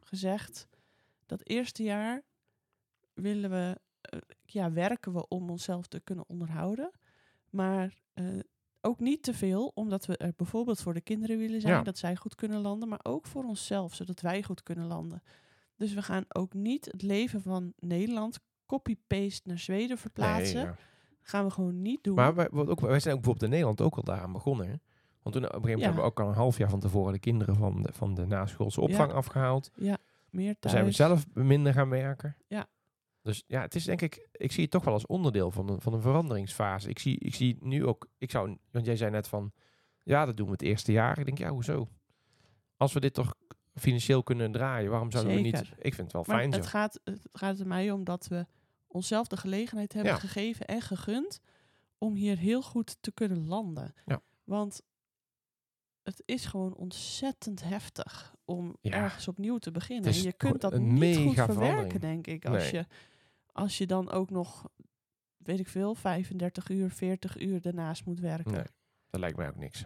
[0.00, 0.68] gezegd.
[1.26, 2.22] Dat eerste jaar
[3.14, 4.18] willen we, eh,
[4.52, 6.90] ja, werken we om onszelf te kunnen onderhouden.
[7.50, 8.24] Maar eh,
[8.80, 11.82] ook niet te veel, omdat we er bijvoorbeeld voor de kinderen willen zijn, Ja.
[11.82, 15.22] dat zij goed kunnen landen, maar ook voor onszelf, zodat wij goed kunnen landen.
[15.76, 20.56] Dus we gaan ook niet het leven van Nederland copy-paste naar Zweden verplaatsen.
[20.56, 20.76] Nee, ja.
[21.22, 22.14] Gaan we gewoon niet doen.
[22.14, 24.66] Maar wij, wat ook, wij zijn ook bijvoorbeeld in Nederland ook al daaraan begonnen.
[24.66, 24.74] Hè?
[25.22, 25.84] Want toen op een gegeven moment Ja.
[25.86, 28.26] hebben we ook al een half jaar van tevoren de kinderen van de, van de
[28.26, 29.70] naschoolse opvang afgehaald.
[29.74, 29.96] ja,
[30.30, 30.74] meer Dan thuis.
[30.74, 32.36] zijn we zelf minder gaan werken.
[32.48, 32.66] Ja.
[33.22, 35.80] Dus ja, het is denk ik, ik zie het toch wel als onderdeel van een,
[35.80, 36.88] van een veranderingsfase.
[36.88, 39.52] Ik zie, ik zie nu ook, ik zou, want jij zei net van,
[40.02, 41.18] ja, dat doen we het eerste jaar.
[41.18, 41.88] Ik denk, ja, hoezo?
[42.76, 43.34] Als we dit toch
[43.74, 45.56] financieel kunnen draaien, waarom zouden we niet?
[45.56, 45.74] Zeker.
[45.78, 46.58] Ik vind het wel Maar fijn zo.
[46.58, 48.46] het gaat, het gaat er mij om dat we
[48.86, 50.18] onszelf de gelegenheid hebben Ja.
[50.18, 51.40] gegeven en gegund
[51.98, 53.94] om hier heel goed te kunnen landen.
[54.06, 54.20] Ja.
[54.44, 54.82] Want
[56.02, 58.92] het is gewoon ontzettend heftig om Ja.
[58.92, 60.12] ergens opnieuw te beginnen.
[60.12, 62.44] En je kunt dat niet goed verwerken, denk ik.
[62.44, 62.72] Als, Nee.
[62.72, 62.86] je,
[63.52, 64.68] als je dan ook nog,
[65.36, 68.52] weet ik veel, 35 uur, 40 uur daarnaast moet werken.
[68.52, 68.64] Nee,
[69.10, 69.84] dat lijkt mij ook niks.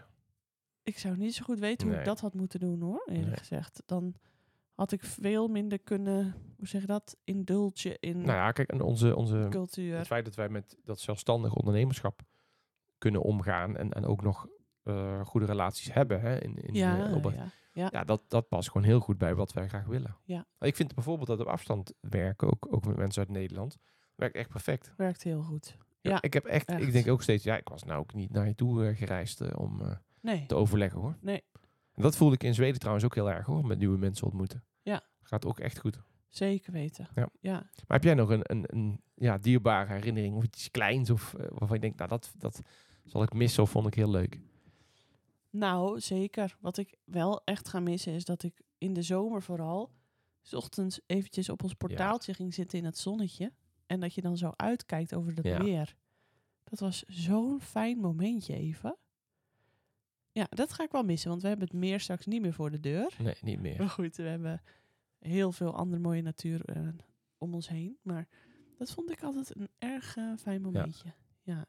[0.82, 3.36] Ik zou niet zo goed weten hoe ik dat had moeten doen hoor, eerlijk Nee.
[3.36, 3.82] gezegd.
[3.86, 4.14] Dan
[4.74, 8.80] had ik veel minder kunnen, hoe zeg je dat, indulgen in Nou ja, kijk, en
[8.80, 9.96] onze, onze, cultuur.
[9.96, 12.22] het feit dat wij met dat zelfstandig ondernemerschap
[12.98, 14.48] kunnen omgaan en, en ook nog
[14.86, 17.88] eh, goede relaties hebben hè, in, in, ja, eh, ja, ja.
[17.92, 20.16] ja, dat, dat past gewoon heel goed bij wat wij graag willen.
[20.24, 20.46] Ja.
[20.58, 23.76] Ik vind bijvoorbeeld dat op afstand werken, ook, ook met mensen uit Nederland,
[24.14, 24.92] werkt echt perfect.
[24.96, 25.76] werkt heel goed.
[26.00, 28.46] Ja, ik heb echt, ik denk ook steeds, ja, ik was nou ook niet naar
[28.46, 29.82] je toe eh, gereisd om
[30.20, 31.16] Nee, te overleggen hoor.
[31.20, 31.42] nee,
[31.92, 34.64] En dat voelde ik in Zweden trouwens ook heel erg hoor, met nieuwe mensen ontmoeten.
[34.82, 35.02] Ja.
[35.22, 36.02] Gaat ook echt goed.
[36.28, 37.08] zeker weten.
[37.14, 37.28] Ja.
[37.40, 37.52] ja.
[37.52, 41.76] Maar heb jij nog een, een, een ja, dierbare herinnering of iets kleins of waarvan
[41.76, 42.60] je denkt, nou dat, dat
[43.04, 44.40] zal ik missen of vond ik heel leuk?
[45.50, 46.56] Nou, zeker.
[46.60, 49.90] Wat ik wel echt ga missen is dat ik in de zomer vooral...
[50.42, 53.52] s ochtends eventjes op ons portaaltje ging zitten in het zonnetje.
[53.86, 55.62] En dat je dan zo uitkijkt over het Ja.
[55.62, 55.96] weer.
[56.64, 58.96] Dat was zo'n fijn momentje even.
[60.32, 62.70] Ja, dat ga ik wel missen, want we hebben het meer straks niet meer voor
[62.70, 63.14] de deur.
[63.18, 63.78] Nee, niet meer.
[63.78, 64.62] Maar goed, we hebben
[65.18, 66.88] heel veel andere mooie natuur eh,
[67.38, 67.98] om ons heen.
[68.02, 68.28] Maar
[68.78, 71.12] dat vond ik altijd een erg eh, fijn momentje.
[71.42, 71.66] Ja.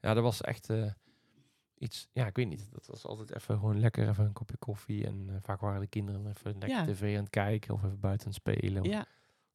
[0.00, 0.92] Ja, dat was echt eh,
[1.80, 2.68] iets, ja, ik weet niet.
[2.72, 5.06] Dat was altijd even gewoon lekker even een kopje koffie.
[5.06, 6.84] En eh, vaak waren de kinderen even lekker Ja.
[6.84, 8.82] tv aan het kijken of even buiten aan het spelen.
[8.82, 9.06] Of- Ja.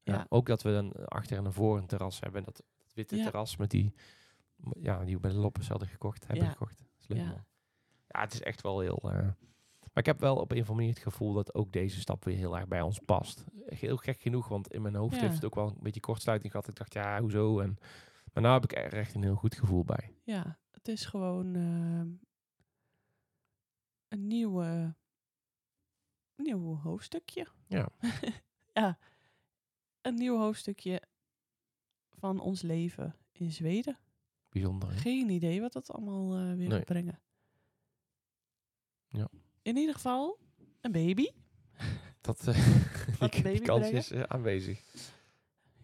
[0.04, 0.26] ja.
[0.30, 2.44] Ook dat we dan achter en voor een terras hebben.
[2.44, 3.94] Dat, dat witte terras met die,
[4.82, 6.78] ja, die we bij de Loppes hadden gekocht, hebben gekocht.
[6.78, 7.26] Dat is leuk Ja.
[7.26, 7.44] man.
[8.08, 8.98] Ja, het is echt wel heel...
[9.12, 9.12] eh,
[9.82, 12.24] maar ik heb wel op een of andere manier het gevoel dat ook deze stap
[12.24, 13.44] weer heel erg bij ons past.
[13.66, 16.68] Heel gek genoeg, want in mijn hoofd heeft het ook wel een beetje kortsluiting gehad.
[16.68, 17.60] Ik dacht, ja, hoezo?
[17.60, 17.78] En,
[18.34, 20.14] maar nu heb ik er echt een heel goed gevoel bij.
[20.24, 22.10] ja, het is gewoon ehm,
[24.08, 24.96] een nieuwe,
[26.36, 27.48] nieuw hoofdstukje.
[27.68, 27.90] Ja.
[28.74, 28.98] ja,
[30.02, 31.02] een nieuw hoofdstukje
[32.14, 34.00] van ons leven in Zweden.
[34.50, 34.98] Bijzonder, hè?
[34.98, 36.78] Geen idee wat dat allemaal eh, weer Nee.
[36.78, 37.22] gaat brengen.
[39.08, 39.30] Ja.
[39.62, 40.40] In ieder geval,
[40.82, 41.28] een baby.
[42.22, 42.44] Dat,
[43.20, 43.98] Wat die, die kans brengen?
[43.98, 44.82] is eh, aanwezig.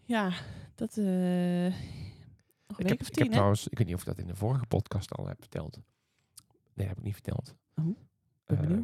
[0.05, 0.33] Ja,
[0.75, 0.97] dat...
[0.97, 2.00] eh
[2.71, 4.27] nog een Ik heb, of ik heb trouwens, ik weet niet of ik dat in
[4.27, 5.79] de vorige podcast al heb verteld.
[6.73, 7.55] Nee, heb ik niet verteld.
[7.75, 7.97] Oh.
[8.45, 8.83] Ehm,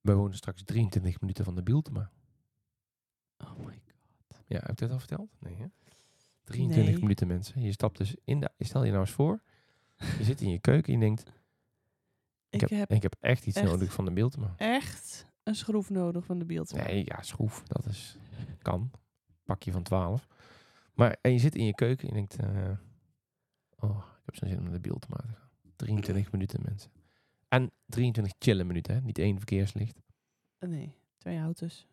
[0.00, 2.10] we wonen straks 23 minuten van de Bieltema.
[3.38, 4.42] Oh my god.
[4.46, 5.30] Ja, heb ik dat al verteld?
[5.40, 5.66] Nee, hè?
[6.44, 7.02] 23 Nee.
[7.02, 7.60] minuten mensen.
[7.62, 8.50] Je stapt dus in de...
[8.58, 9.40] Stel je nou eens voor.
[10.18, 11.22] Je zit in je keuken en je denkt...
[12.48, 14.54] Ik, Ik, heb, heb ik heb echt iets echt- nodig van de Bieltema.
[14.56, 16.72] echt een schroef nodig van de beeld.
[16.72, 17.62] Nee, ja, schroef.
[17.62, 18.16] Dat is...
[18.62, 18.90] Kan.
[19.44, 20.28] Pakje van 12.
[21.00, 22.36] Maar en je zit in je keuken en je denkt...
[22.36, 22.70] eh,
[23.78, 25.48] oh, ik heb zo'n zin om naar de Bieltema te gaan.
[25.76, 26.90] 23 minuten mensen.
[27.48, 29.00] En 23 chille minuten, hè?
[29.00, 30.00] Niet één verkeerslicht.
[30.58, 31.86] Nee, twee auto's.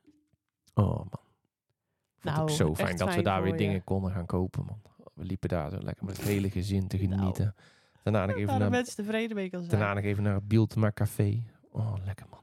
[0.74, 1.06] Oh man.
[1.06, 3.58] Ik vond het Nou, ook zo fijn dat we daar weer je.
[3.58, 4.82] dingen konden gaan kopen, man.
[5.13, 7.10] We liepen daar zo lekker met het hele gezin te Nou.
[7.20, 7.56] genieten.
[8.04, 9.72] Daarna, nog even naar, mensen tevreden mee kan zijn.
[9.80, 11.43] daarna nog even naar het Bieltema Café.
[11.72, 12.41] Oh, lekker man.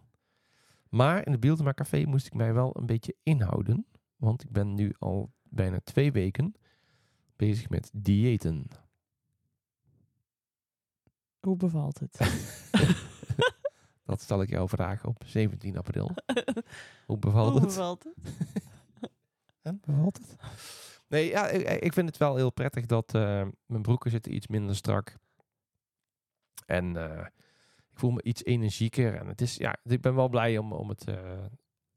[0.88, 3.86] Maar in het Bieltema Café moest ik mij wel een beetje inhouden.
[4.16, 6.54] Want ik ben nu al bijna twee weken
[7.36, 8.66] bezig met diëten.
[11.40, 12.18] Hoe bevalt het?
[14.04, 16.10] Dat stel ik jou vragen op 17 april.
[17.06, 17.68] Hoe bevalt Hoe het?
[17.68, 18.14] bevalt het?
[19.62, 20.36] En bevalt het?
[21.08, 24.46] Nee, ja, ik, ik vind het wel heel prettig dat eh, mijn broeken zitten iets
[24.46, 25.16] minder strak.
[26.66, 27.26] En eh,
[27.94, 29.14] ik voel me iets energieker.
[29.14, 31.44] En het is, ja, ik ben wel blij om, om het, eh,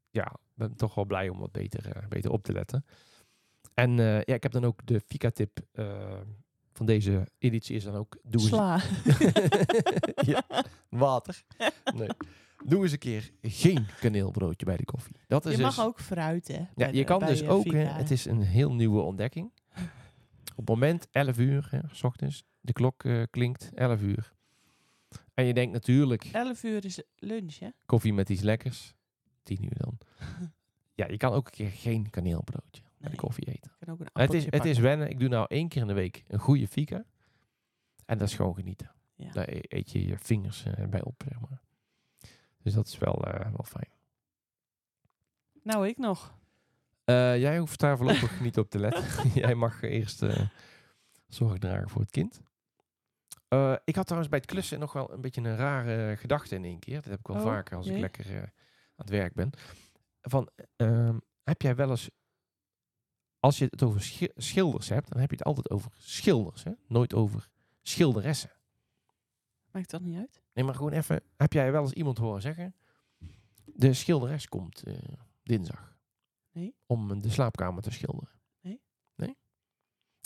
[0.10, 2.86] ja, ben toch wel blij om wat beter, eh, beter op te letten.
[3.80, 6.20] En eh, ja, ik heb dan ook de Fika-tip eh,
[6.74, 8.82] van deze editie is dan ook, doe Sla.
[10.32, 10.44] ja,
[10.90, 11.44] water.
[11.96, 12.08] Nee.
[12.66, 15.16] Doe eens een keer geen kaneelbroodje bij de koffie.
[15.28, 16.66] Dat is Je mag dus- ook fruit, hè?
[16.76, 19.52] ja, je kan dus ook, hè, het is een heel nieuwe ontdekking.
[20.56, 24.34] Op het moment 11 uur, hè, s ochtends, de klok eh, klinkt 11 uur.
[25.34, 27.70] En je denkt natuurlijk, 11 uur is lunch, hè?
[27.86, 28.94] koffie met iets lekkers,
[29.44, 29.98] 10 uur dan.
[30.96, 33.26] Ja, je kan ook een keer geen kaneelbroodje bij de Nee.
[33.26, 33.72] koffie eten.
[33.90, 35.10] Ook een Het is, het is wennen.
[35.10, 37.06] Ik doe nou één keer in de week een goede fika.
[38.06, 38.92] En dat is gewoon genieten.
[39.16, 39.32] Ja.
[39.32, 41.62] Daar e- eet je je vingers eh, bij op, zeg maar.
[42.58, 43.90] Dus dat is wel, eh, wel fijn.
[45.64, 46.36] Nou, ik nog.
[47.04, 49.04] Eh, jij hoeft daar voorlopig niet op te letten.
[49.42, 50.24] jij mag eerst
[51.28, 52.42] zorg dragen voor het kind.
[53.84, 56.80] Ik had trouwens bij het klussen nog wel een beetje een rare gedachte in één
[56.80, 56.96] keer.
[56.96, 58.52] Dat heb ik wel Oh, vaker als ik lekker aan
[58.96, 59.50] het werk ben.
[60.22, 62.10] Van, ehm, heb jij wel eens...
[63.40, 66.64] Als je het over schi- schilders hebt, dan heb je het altijd over schilders.
[66.64, 66.72] Hè?
[66.88, 67.50] Nooit over
[67.82, 68.52] schilderessen.
[69.72, 70.42] Maakt dat niet uit?
[70.54, 71.24] Nee, maar gewoon even...
[71.38, 72.76] Heb jij wel eens iemand horen zeggen...
[73.66, 74.98] De schilderes komt eh,
[75.44, 75.98] dinsdag.
[76.52, 76.76] Nee.
[76.86, 78.30] Om de slaapkamer te schilderen.
[78.62, 78.82] Nee.
[79.16, 79.38] Nee?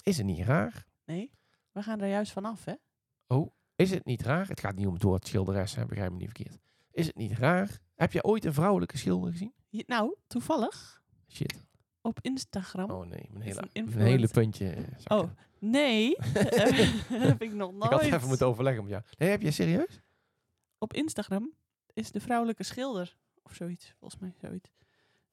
[0.03, 0.87] Is het niet raar?
[1.05, 1.31] Nee.
[1.71, 2.73] We gaan er juist vanaf, hè?
[3.27, 4.47] Oh, is het niet raar?
[4.47, 5.85] Het gaat niet om het woord schilderes, hè?
[5.85, 6.59] begrijp me niet verkeerd.
[6.91, 7.79] Is het niet raar?
[7.95, 9.53] Heb je ooit een vrouwelijke schilder gezien?
[9.69, 11.65] Je- nou, toevallig Shit.
[12.01, 12.89] Op Instagram.
[12.89, 14.69] Oh nee, mijn hele, een mijn hele puntje.
[14.69, 15.17] eh.
[15.17, 16.15] Oh, nee.
[17.27, 17.91] heb ik nog Ik nooit.
[17.91, 19.03] had even moeten overleggen met jou.
[19.17, 20.01] Nee, heb je serieus?
[20.77, 21.53] Op Instagram
[21.93, 24.71] is de vrouwelijke schilder, of zoiets, volgens mij zoiets.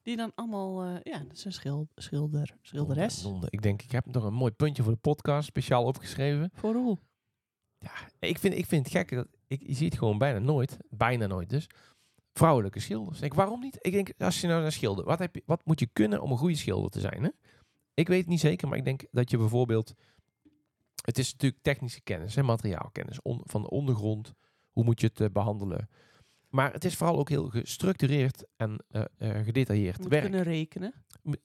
[0.03, 3.29] Die dan allemaal, eh, ja, dat is een schil, schilder, schilderes.
[3.49, 6.51] Ik denk, ik heb nog een mooi puntje voor de podcast speciaal opgeschreven.
[6.55, 6.99] Voor hoe?
[7.79, 9.11] Ja, ik vind, ik vind het gek.
[9.15, 11.67] Dat, ik, je ziet gewoon bijna nooit, bijna nooit dus,
[12.39, 13.15] vrouwelijke schilders.
[13.17, 13.79] Ik denk, waarom niet?
[13.81, 16.31] Ik denk, als je nou een schilder, wat, heb je, wat moet je kunnen om
[16.31, 17.23] een goede schilder te zijn?
[17.23, 17.29] Hè?
[17.95, 19.95] Ik weet het niet zeker, maar ik denk dat je bijvoorbeeld...
[21.05, 24.35] Het is natuurlijk technische kennis, hè, materiaalkennis on- van de ondergrond.
[24.71, 25.89] Hoe moet je het eh, behandelen?
[26.49, 30.23] Maar het is vooral ook heel gestructureerd en eh, eh, gedetailleerd Moet werk.
[30.23, 30.95] kunnen rekenen.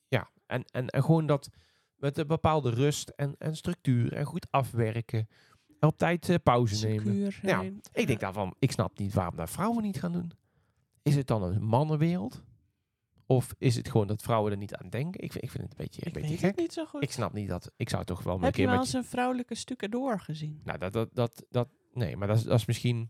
[0.07, 1.49] Ja, en, en, en gewoon dat
[1.95, 5.27] met een bepaalde rust en, en structuur en goed afwerken.
[5.79, 7.31] En op tijd pauze nemen.
[7.41, 7.61] Ja.
[7.93, 10.31] Ik denk daarvan, ik snap niet waarom dat vrouwen niet gaan doen.
[11.03, 12.43] Is het dan een mannenwereld?
[13.25, 15.21] Of is het gewoon dat vrouwen er niet aan denken?
[15.23, 16.55] Ik vind, ik vind het een beetje, een Ik beetje gek.
[16.57, 17.03] niet zo goed.
[17.03, 17.71] Ik snap niet dat.
[17.75, 20.61] Ik zou toch wel een Heb je wel eens een vrouwelijke stucadoor gezien?
[20.63, 23.09] Nou, dat, dat, dat, dat, nee, maar dat is, dat is misschien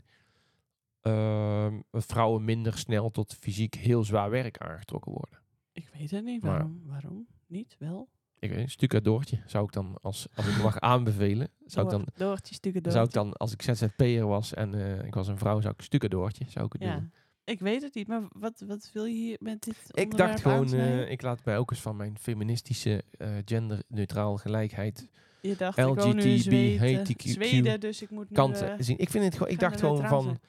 [1.02, 5.40] ehm, vrouwen minder snel tot fysiek heel zwaar werk aangetrokken worden.
[5.72, 6.42] Ik weet het niet.
[6.42, 6.82] Maar- Waarom?
[6.86, 7.28] Waarom?
[7.48, 7.76] Niet?
[7.80, 8.10] Wel?
[8.40, 11.92] Ik weet niet, een stucadoortje zou ik dan, als, als ik mag aanbevelen, zou ik
[11.92, 15.38] dan, Door- Doortje zou ik dan, als ik ZZP'er was en eh, ik was een
[15.38, 16.96] vrouw, zou ik een stucadoortje, zou ik het Ja.
[16.96, 17.14] doen.
[17.46, 20.74] Ik weet het niet, maar wat, wat wil je hier met dit Ik dacht gewoon,
[20.74, 25.08] eh, ik laat mij ook eens van mijn feministische, eh genderneutraal gelijkheid
[25.42, 28.36] Je dacht, ik LGTB, Zweden, dus ik moet nu...
[28.36, 28.98] kant eh, zien.
[28.98, 30.40] Ik vind het gewoon, ik dacht gewoon van, zijn.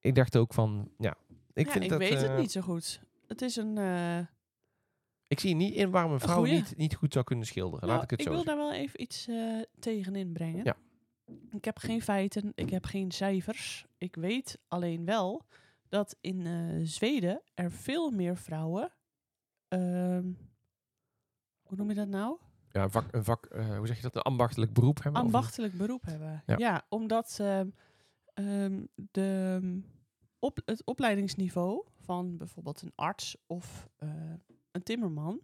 [0.00, 1.16] ik dacht ook van, ja,
[1.52, 3.00] ik ja, vind ik dat, weet het niet zo goed.
[3.26, 3.78] Het is een...
[5.28, 6.52] Ik zie niet in waarom een vrouw goeie.
[6.52, 7.88] niet, niet goed zou kunnen schilderen.
[7.88, 8.58] Laat nou, ik het zo wil zeggen.
[8.58, 9.28] daar wel even iets
[9.78, 10.64] tegenin brengen.
[10.64, 10.76] Ja.
[11.50, 13.86] Ik heb geen feiten, ik heb geen cijfers.
[13.98, 15.44] Ik weet alleen wel
[15.88, 18.92] dat in eh, Zweden er veel meer vrouwen
[19.68, 20.32] ehm,
[21.66, 22.38] hoe noem je dat nou?
[22.72, 24.16] Ja, een vak, een vak eh, hoe zeg je dat?
[24.16, 25.20] Een ambachtelijk beroep hebben?
[25.20, 26.42] of ambachtelijk beroep hebben.
[26.46, 26.56] Ja.
[26.58, 27.68] Ja, omdat ehm,
[28.34, 29.80] ehm, de,
[30.38, 34.08] op, het opleidingsniveau van bijvoorbeeld een arts of eh,
[34.70, 35.40] een timmerman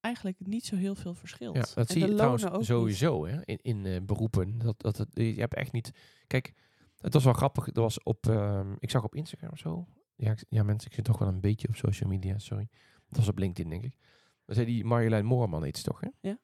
[0.00, 1.54] eigenlijk niet zo heel veel verschilt.
[1.54, 4.58] Ja, dat En zie je trouwens ook sowieso hè, in, in beroepen.
[4.58, 5.90] Dat, dat, je hebt echt niet...
[6.26, 6.52] Kijk,
[7.00, 7.66] het was wel grappig.
[7.66, 9.86] Er was op, ehm, ik zag op Instagram of zo.
[10.16, 12.68] Ja, ik, ja, mensen, ik zit toch wel een beetje op social media, sorry.
[13.08, 13.96] Dat was op LinkedIn, denk ik.
[14.44, 16.08] Dan zei die Marjolein Moorman iets toch, hè?
[16.20, 16.38] Ja.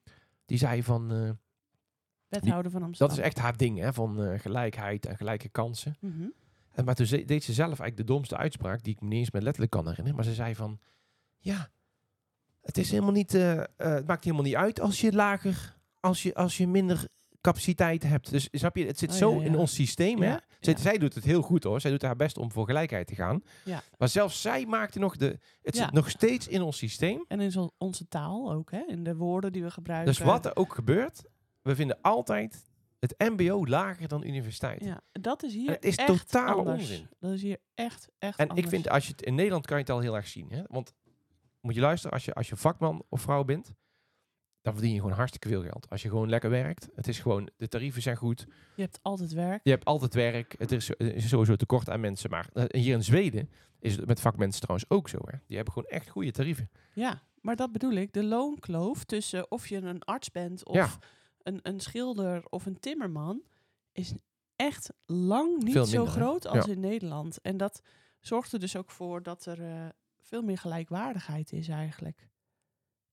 [0.45, 1.11] Die zei van...
[1.13, 1.29] eh,
[2.27, 3.07] Wethouder van Amsterdam.
[3.15, 3.93] dat is echt haar ding, hè?
[3.93, 5.97] Van eh, gelijkheid en gelijke kansen.
[5.99, 6.27] Mhm.
[6.71, 9.17] En maar toen ze- deed ze zelf eigenlijk de domste uitspraak, die ik me niet
[9.19, 10.15] eens met letterlijk kan herinneren.
[10.15, 10.79] Maar ze zei van,
[11.37, 11.71] ja,
[12.61, 16.35] het is helemaal niet, eh, het maakt helemaal niet uit als je lager, als je,
[16.35, 17.07] als je minder
[17.43, 18.29] capaciteit hebt.
[18.31, 19.45] Dus snap je, het zit Oh, zo ja, ja.
[19.45, 20.35] in ons systeem, hè?
[20.59, 21.81] Zij, doet het heel goed hoor.
[21.81, 23.43] Zij doet haar best om voor gelijkheid te gaan.
[23.65, 23.83] Ja.
[23.97, 27.25] Maar zelfs zij maakte nog de, het zit nog steeds in ons systeem.
[27.27, 28.83] En in onze taal ook, hè?
[28.87, 30.13] in de woorden die we gebruiken.
[30.13, 31.23] Dus wat er ook gebeurt,
[31.61, 34.83] we vinden altijd het mbo lager dan universiteit.
[34.83, 36.79] Ja, dat is hier En het is echt totale anders.
[36.81, 37.07] onzin.
[37.19, 38.65] Dat is hier echt, echt En anders.
[38.65, 40.47] ik vind, als je het in Nederland kan je het al heel erg zien.
[40.51, 40.61] Hè?
[40.67, 40.93] Want
[41.61, 43.73] moet je luisteren, als je, als je vakman of vrouw bent,
[44.63, 45.89] dan verdien je gewoon hartstikke veel geld.
[45.89, 48.45] Als je gewoon lekker werkt, het is gewoon, de tarieven zijn goed.
[48.75, 49.59] Je hebt altijd werk.
[49.63, 50.55] Je hebt altijd werk.
[50.57, 52.29] Het is, is sowieso tekort aan mensen.
[52.29, 53.49] Maar eh, hier in Zweden
[53.79, 55.17] is het met vakmensen trouwens ook zo.
[55.25, 55.37] Hè?
[55.47, 56.69] Die hebben gewoon echt goede tarieven.
[56.93, 58.13] Ja, maar dat bedoel ik.
[58.13, 60.89] De loonkloof tussen of je een arts bent of Ja.
[61.41, 63.41] een, een schilder of een timmerman
[63.91, 64.13] is
[64.55, 66.11] echt lang niet zo hè?
[66.11, 66.71] groot als Ja.
[66.71, 67.41] in Nederland.
[67.41, 67.81] En dat
[68.19, 69.85] zorgt er dus ook voor dat er eh,
[70.21, 72.27] veel meer gelijkwaardigheid is eigenlijk.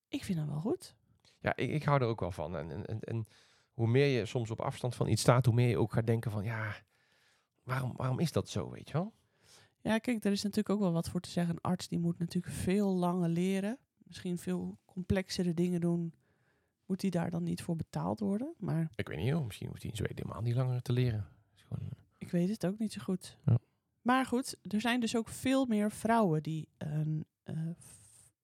[0.08, 0.94] Ik vind dat wel goed.
[1.40, 2.56] Ja, ik, ik hou er ook wel van.
[2.56, 3.26] En, en, en,
[3.72, 6.30] hoe meer je soms op afstand van iets staat, hoe meer je ook gaat denken
[6.30, 6.74] van, ja,
[7.62, 9.12] waarom, waarom is dat zo, weet je wel?
[9.80, 11.54] Ja, kijk, er is natuurlijk ook wel wat voor te zeggen.
[11.54, 13.78] Een arts die moet natuurlijk veel langer leren.
[13.96, 16.14] Misschien veel complexere dingen doen.
[16.86, 18.54] Moet die daar dan niet voor betaald worden?
[18.58, 19.46] Maar Ik weet niet, hoor.
[19.46, 21.28] misschien hoeft hij in Zweden helemaal niet langer te leren.
[21.54, 23.38] Gewoon, Ik weet het ook niet zo goed.
[23.44, 23.58] Ja.
[24.02, 27.54] Maar goed, er zijn dus ook veel meer vrouwen die een eh,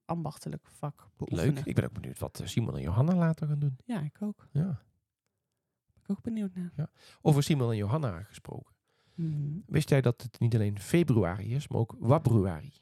[0.07, 1.55] ambachtelijk vak beoefenen.
[1.55, 1.65] Leuk.
[1.65, 3.77] Ik ben ook benieuwd wat eh, Simon en Johanna later gaan doen.
[3.85, 4.49] Ja, ik ook.
[4.51, 4.63] Ja.
[4.63, 6.91] Ben ik ook benieuwd naar.
[7.21, 8.75] Over Simon en Johanna gesproken.
[9.15, 9.59] Mhm.
[9.67, 12.73] Wist jij dat het niet alleen februari is, maar ook wabruari?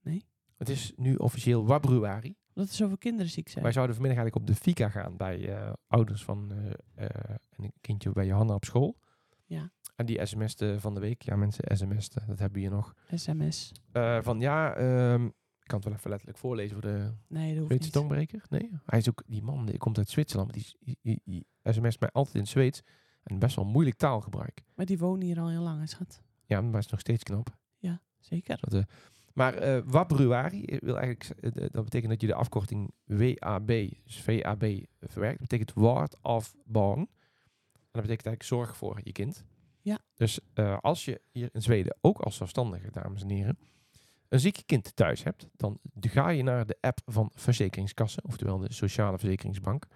[0.00, 0.26] Nee.
[0.56, 2.36] Het is nu officieel wabruari.
[2.52, 3.64] Dat er zoveel kinderen ziek zijn.
[3.64, 6.52] Wij zouden vanmiddag eigenlijk op de fika gaan bij eh, ouders van
[6.94, 7.06] eh,
[7.56, 8.98] een kindje bij Johanna op school.
[9.44, 9.70] Ja.
[9.96, 12.94] En die sms'te van de week, ja mensen sms'ten, dat hebben we hier nog.
[13.14, 13.72] SMS.
[14.20, 15.28] Van ja, ehm,
[15.66, 17.92] ik kan het wel even letterlijk voorlezen voor de Nee, dat hoeft Zweedse niet.
[17.92, 18.42] tongbreker.
[18.48, 21.46] Nee, hij is ook, die man die komt uit Zwitserland, maar die, die, die, die
[21.62, 22.82] sms't mij altijd in het Zweeds.
[23.22, 24.64] En best wel moeilijk taalgebruik.
[24.74, 26.22] Maar die wonen hier al heel lang, hè, schat.
[26.44, 27.56] Ja, maar het is nog steeds knap.
[28.26, 28.58] Zeker.
[28.60, 28.82] Dat, eh,
[29.32, 33.66] maar eh wabruari wil eigenlijk, eh, dat betekent dat je de afkorting WAB,
[34.04, 35.38] dus VAB, verwerkt.
[35.38, 36.98] Dat betekent Ward of Born.
[36.98, 39.44] En dat betekent eigenlijk zorg voor je kind.
[39.80, 39.98] Ja.
[40.14, 43.58] Dus eh, als je hier in Zweden, ook als zelfstandige, dames en heren,
[44.28, 48.72] een ziek kind thuis hebt, dan ga je naar de app van Verzekeringskassen, oftewel de
[48.72, 49.86] Sociale Verzekeringsbank.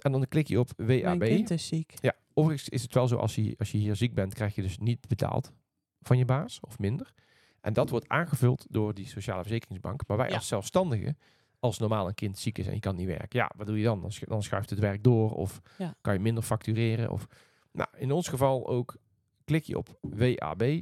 [0.00, 0.88] En dan klik je op WAB.
[1.02, 1.94] Mijn kind is ziek.
[2.00, 4.62] Ja, overigens is het wel zo, als je, als je hier ziek bent, krijg je
[4.62, 5.52] dus niet betaald
[6.00, 7.12] van je baas of minder.
[7.60, 10.02] En dat wordt aangevuld door die sociale verzekeringsbank.
[10.06, 10.34] Maar wij Ja.
[10.34, 11.18] als zelfstandigen,
[11.60, 13.84] als normaal een kind ziek is en je kan niet werken, ja, wat doe je
[13.84, 14.00] dan?
[14.00, 15.94] Dan, dan schuift het werk door of Ja.
[16.00, 17.10] kan je minder factureren.
[17.10, 17.26] Of,
[17.72, 18.96] nou, in ons geval ook
[19.44, 20.80] klik je op WAB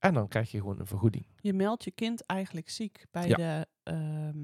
[0.00, 3.36] en dan krijg je gewoon een vergoeding Je meldt je kind eigenlijk ziek bij Ja.
[3.36, 4.38] de ehm,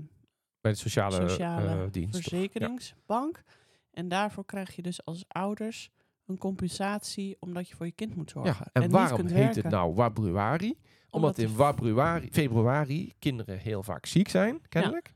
[0.61, 2.14] bij de sociale, sociale eh, dienst.
[2.21, 3.42] verzekeringsbank.
[3.90, 5.90] En daarvoor krijg je dus als ouders
[6.27, 8.66] een compensatie omdat je voor je kind moet Ja, zorgen.
[8.73, 9.62] en, niet waarom kunt heet werken.
[9.62, 10.79] het nou Wabruari?
[11.11, 15.12] Omdat die in februari kinderen heel vaak ziek zijn, kennelijk.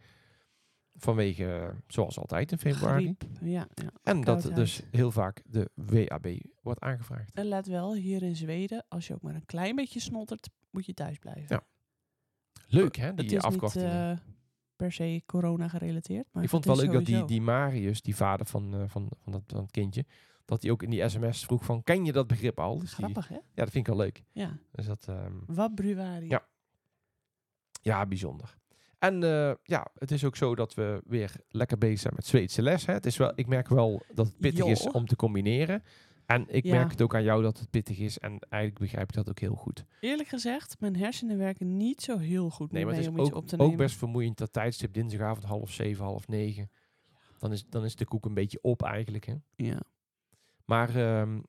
[1.00, 3.02] Vanwege, zoals altijd in februari.
[3.02, 3.90] griep, Ja, ja.
[4.02, 6.28] En dat dus heel vaak de WAB
[6.62, 7.34] wordt aangevraagd.
[7.34, 10.86] En let wel, hier in Zweden, als je ook maar een klein beetje snottert, moet
[10.86, 11.46] je thuis blijven.
[11.48, 11.62] Ja,
[12.66, 14.12] Leuk hè, die het is niet eh,
[14.76, 16.26] per se corona gerelateerd.
[16.32, 19.10] Maar ik vond het wel leuk dat die, die Marius, die vader van, eh, van,
[19.18, 20.04] van, dat, van het kindje,
[20.44, 22.78] dat hij ook in die sms vroeg van, ken je dat begrip al?
[22.78, 23.34] Dus die, Grappig, hè?
[23.34, 24.24] ja, dat vind ik wel leuk.
[24.32, 24.58] Ja.
[24.70, 26.28] Dus dat, ehm, Wabruari.
[26.28, 26.46] Ja.
[27.82, 28.58] Ja, bijzonder.
[29.00, 32.62] En eh, ja, het is ook zo dat we weer lekker bezig zijn met Zweedse
[32.62, 32.86] les.
[32.86, 32.92] Hè.
[32.92, 35.82] Het is wel, ik merk wel dat het pittig is om te combineren.
[36.26, 36.74] En ik Ja.
[36.74, 38.18] merk het ook aan jou dat het pittig is.
[38.18, 39.84] En eigenlijk begrijp ik dat ook heel goed.
[40.00, 43.20] Eerlijk gezegd, mijn hersenen werken niet zo heel goed Nee, mee maar het om is
[43.26, 43.76] iets ook, op te ook nemen.
[43.76, 46.70] best vermoeiend dat tijdstip dinsdagavond half zeven, half negen.
[47.38, 49.24] Dan is, dan is de koek een beetje op eigenlijk.
[49.26, 49.34] Hè.
[49.56, 49.80] Ja.
[50.64, 51.40] Maar ehm,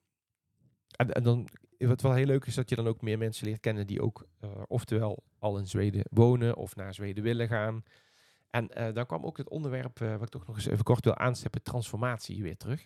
[0.95, 1.47] en, en dan,
[1.87, 4.27] wat wel heel leuk is, dat je dan ook meer mensen leert kennen die ook,
[4.39, 7.83] eh, oftewel al in Zweden wonen of naar Zweden willen gaan.
[8.49, 11.05] En eh, dan kwam ook het onderwerp, eh, wat ik toch nog eens even kort
[11.05, 12.85] wil aanstippen, transformatie weer terug.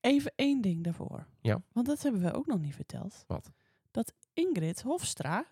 [0.00, 1.26] Even één ding daarvoor.
[1.40, 1.62] Ja.
[1.72, 3.24] Want dat hebben we ook nog niet verteld.
[3.26, 3.52] Wat?
[3.90, 5.46] Dat Ingrid Hofstra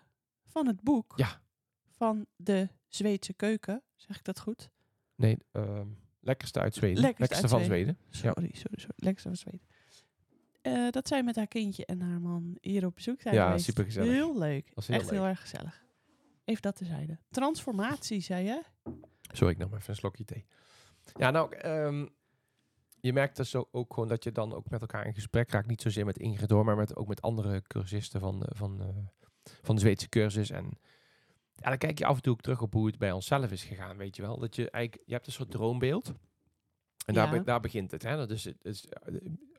[0.45, 1.41] van het boek Ja.
[1.89, 4.69] van de Zweedse keuken, zeg ik dat goed?
[5.15, 5.87] Nee, ehm,
[6.19, 7.01] lekkerste uit Zweden.
[7.01, 7.97] Lekkerste uit van Zweden.
[8.09, 8.33] Zweden.
[8.33, 8.95] Sorry, sorry, sorry.
[8.95, 9.61] Lekkerste van Zweden.
[10.73, 13.65] Eh, dat zij met haar kindje en haar man hier op bezoek zijn Ja, geweest.
[13.65, 14.11] supergezellig.
[14.11, 14.71] Heel leuk.
[14.75, 15.85] Heel Echt heel erg gezellig.
[16.45, 17.17] Even dat tezijde.
[17.29, 18.63] Transformatie, zei je?
[19.33, 20.45] Sorry, ik nam even een slokje thee.
[21.15, 22.07] Ja, nou, ehm,
[22.99, 25.67] je merkt dus ook, ook gewoon dat je dan ook met elkaar in gesprek raakt.
[25.67, 28.87] Niet zozeer met Ingrid hoor, maar met, ook met andere cursisten van, de- van, eh,
[29.61, 30.49] van de Zweedse cursus.
[30.49, 30.79] En
[31.53, 33.63] ja, dan kijk je af en toe ook terug op hoe het bij onszelf is
[33.63, 34.39] gegaan, weet je wel.
[34.39, 36.13] Dat je eigenlijk, je hebt een soort droombeeld.
[37.05, 38.03] En daar, be- daar begint het.
[38.03, 38.15] Hè?
[38.17, 39.13] Dat is, het is, eh,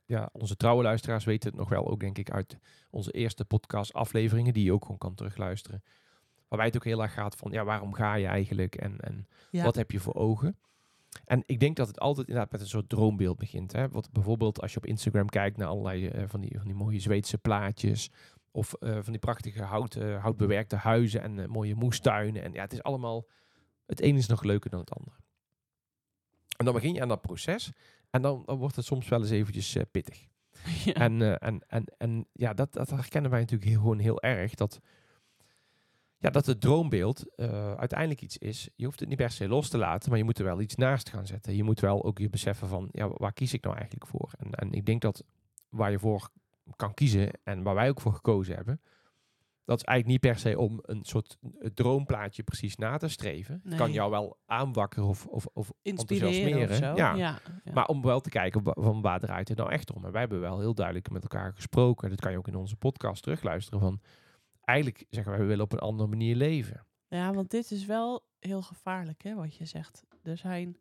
[0.08, 2.58] ja, onze trouwe luisteraars weten het nog wel ook, denk ik, uit
[2.90, 5.82] onze eerste podcast afleveringen, die je ook gewoon kan terugluisteren.
[6.48, 8.74] Waarbij het ook heel erg gaat van, ja, waarom ga je eigenlijk?
[8.74, 9.64] En, en Ja.
[9.64, 10.58] wat heb je voor ogen?
[11.24, 13.72] En ik denk dat het altijd inderdaad met een soort droombeeld begint.
[13.72, 13.88] Hè?
[13.88, 17.00] Wat bijvoorbeeld als je op Instagram kijkt naar allerlei eh, van, die, van die mooie
[17.00, 18.10] Zweedse plaatjes.
[18.50, 22.42] Of eh, van die prachtige hout, eh, houtbewerkte huizen en mooie moestuinen.
[22.42, 23.26] En ja, het is allemaal...
[23.86, 25.16] Het een is nog leuker dan het andere.
[26.56, 27.72] En dan begin je aan dat proces.
[28.10, 30.26] En dan, dan wordt het soms wel eens eventjes eh, pittig.
[30.84, 30.92] Ja.
[30.92, 34.54] En, eh, en, en, en ja, dat, dat herkennen wij natuurlijk heel, gewoon heel erg.
[34.54, 34.80] Dat,
[36.18, 38.68] ja, dat het droombeeld eh, uiteindelijk iets is.
[38.74, 40.74] Je hoeft het niet per se los te laten, maar je moet er wel iets
[40.74, 41.56] naast gaan zetten.
[41.56, 44.32] Je moet wel ook je beseffen van, ja, waar kies ik nou eigenlijk voor?
[44.38, 45.24] En, en ik denk dat
[45.68, 46.28] waar je voor
[46.76, 48.80] kan kiezen en waar wij ook voor gekozen hebben,
[49.68, 53.60] dat is eigenlijk niet per se om een soort eh, droomplaatje precies na te streven.
[53.64, 53.94] Het kan Nee.
[53.94, 56.96] jou wel aanwakkeren of, of, of Inspireren of enthousiasmeren.
[56.96, 57.02] zo.
[57.02, 57.14] Ja.
[57.64, 57.72] Ja.
[57.72, 60.04] Maar om wel te kijken van waar draait het nou echt om.
[60.04, 62.08] En wij hebben wel heel duidelijk met elkaar gesproken.
[62.10, 63.80] Dat kan je ook in onze podcast terugluisteren.
[63.80, 64.00] Van
[64.60, 66.86] eigenlijk zeggen wij, we willen op een andere manier leven.
[67.08, 70.02] Ja, want dit is wel heel gevaarlijk, hè, wat je zegt.
[70.22, 70.76] Er zijn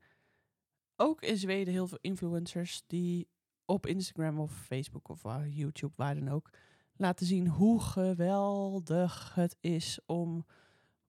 [0.96, 3.28] ook in Zweden heel veel influencers die
[3.66, 6.50] op Instagram of Facebook of waar, YouTube, waar dan ook,
[6.98, 10.46] laten zien hoe geweldig het is om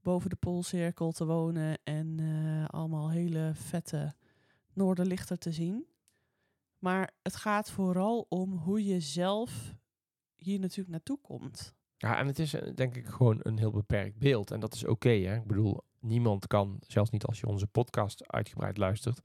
[0.02, 4.14] boven de Poolcirkel te wonen en eh, allemaal hele vette
[4.72, 5.86] noorderlichten te zien.
[6.78, 9.74] Maar het gaat vooral om hoe je zelf
[10.36, 11.74] hier natuurlijk naartoe komt.
[11.96, 14.50] Ja, en het is eh, denk ik gewoon een heel beperkt beeld.
[14.50, 15.08] En dat is oké.
[15.08, 15.36] hè.
[15.36, 19.20] ik bedoel, niemand kan, zelfs niet als je onze podcast uitgebreid luistert,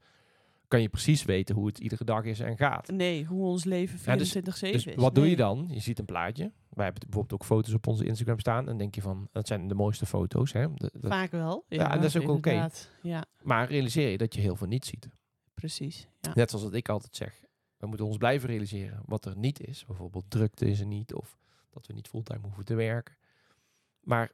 [0.68, 2.88] kan je precies weten hoe het iedere dag is en gaat.
[2.88, 4.84] Nee, hoe ons leven 24-7 Ja, dus- is.
[4.84, 5.66] Dus wat doe je dan?
[5.70, 6.52] Je ziet een plaatje.
[6.70, 8.68] Wij hebben bijvoorbeeld ook foto's op onze Instagram staan.
[8.68, 10.52] En denk je van, dat zijn de mooiste foto's.
[10.52, 10.66] Hè?
[10.74, 11.64] Dat- Vaak wel.
[11.68, 12.68] Ja, en dat is ook oké.
[13.02, 15.08] Ja, maar realiseer je dat je heel veel niet ziet.
[15.54, 16.08] precies.
[16.20, 16.32] Ja.
[16.34, 17.42] Net zoals dat ik altijd zeg.
[17.76, 19.84] We moeten ons blijven realiseren wat er niet is.
[19.84, 21.14] Bijvoorbeeld drukte is er niet.
[21.14, 21.36] Of
[21.70, 23.16] dat we niet fulltime hoeven te werken.
[24.00, 24.32] Maar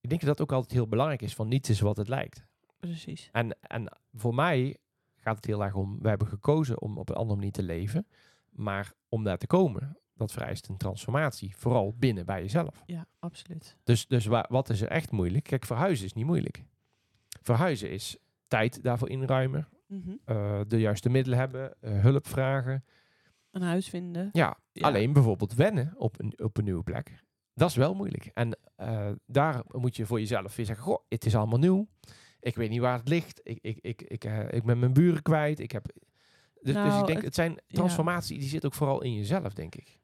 [0.00, 1.34] ik denk dat dat ook altijd heel belangrijk is.
[1.34, 2.44] Van niets is wat het lijkt.
[2.78, 3.28] Precies.
[3.32, 4.76] En, en voor mij
[5.26, 5.98] gaat het heel erg om...
[6.02, 8.06] We hebben gekozen om op een andere manier te leven.
[8.50, 11.56] Maar om daar te komen, dat vereist een transformatie.
[11.56, 12.82] Vooral binnen bij jezelf.
[12.86, 13.76] Ja, absoluut.
[13.84, 15.44] Dus, dus wa- wat is er echt moeilijk?
[15.44, 16.64] Kijk, verhuizen is niet moeilijk.
[17.42, 18.16] Verhuizen is
[18.48, 19.68] tijd daarvoor inruimen.
[19.86, 20.10] Mhm.
[20.24, 21.74] eh, de juiste middelen hebben.
[21.80, 22.84] eh, hulp vragen.
[23.50, 24.28] Een huis vinden.
[24.32, 24.86] Ja, Ja.
[24.86, 27.24] alleen bijvoorbeeld wennen op een, op een nieuwe plek.
[27.54, 28.30] Dat is wel moeilijk.
[28.34, 31.88] En eh, daar moet je voor jezelf weer zeggen: Goh, het is allemaal nieuw.
[32.40, 33.40] Ik weet niet waar het ligt.
[33.42, 35.58] Ik, ik, ik, ik, eh, ik ben mijn buren kwijt.
[35.60, 35.84] Ik heb.
[35.94, 36.02] Dus,
[36.62, 39.74] dus Nou, ik denk, het- het zijn transformatie, die zit ook vooral in jezelf, denk
[39.74, 39.98] ik.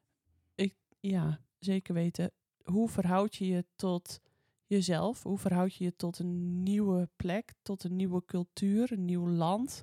[1.00, 2.30] Ja, zeker weten.
[2.64, 4.20] Hoe verhoud je je tot
[4.66, 5.22] jezelf?
[5.22, 9.82] Hoe verhoud je je tot een nieuwe plek, tot een nieuwe cultuur, een nieuw land,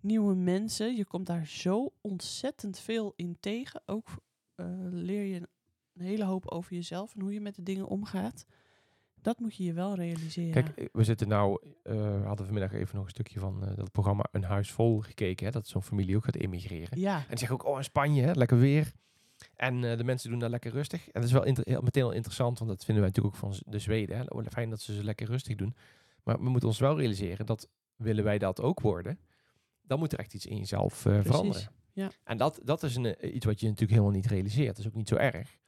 [0.00, 0.96] nieuwe mensen?
[0.96, 3.82] Je komt daar zo ontzettend veel in tegen.
[3.86, 4.08] Ook
[4.54, 5.34] eh, leer je
[5.94, 8.44] een hele hoop over jezelf en hoe je met de dingen omgaat.
[9.22, 10.52] Dat moet je je wel realiseren.
[10.52, 13.76] Kijk, eh, we zitten nou, eh, we hadden vanmiddag even nog een stukje van eh,
[13.76, 15.46] dat programma Een Huis Vol gekeken.
[15.46, 16.98] Hè, dat zo'n familie ook gaat emigreren.
[17.00, 18.92] ja, En zeggen ook, oh, in Spanje, hè, lekker weer.
[19.56, 21.04] En de mensen doen daar lekker rustig.
[21.04, 23.72] En dat is wel heel- meteen al interessant, want dat vinden wij natuurlijk ook van
[23.72, 24.16] de Zweden.
[24.16, 24.22] Hè.
[24.28, 25.74] Oh, Fijn dat ze ze lekker rustig doen.
[26.24, 29.18] Maar we moeten ons wel realiseren dat, willen wij dat ook worden,
[29.82, 31.70] dan moet er echt iets in jezelf veranderen.
[31.92, 32.10] ja.
[32.24, 34.68] En dat, dat is een, iets wat je natuurlijk helemaal niet realiseert.
[34.68, 35.58] Dat is ook niet zo erg.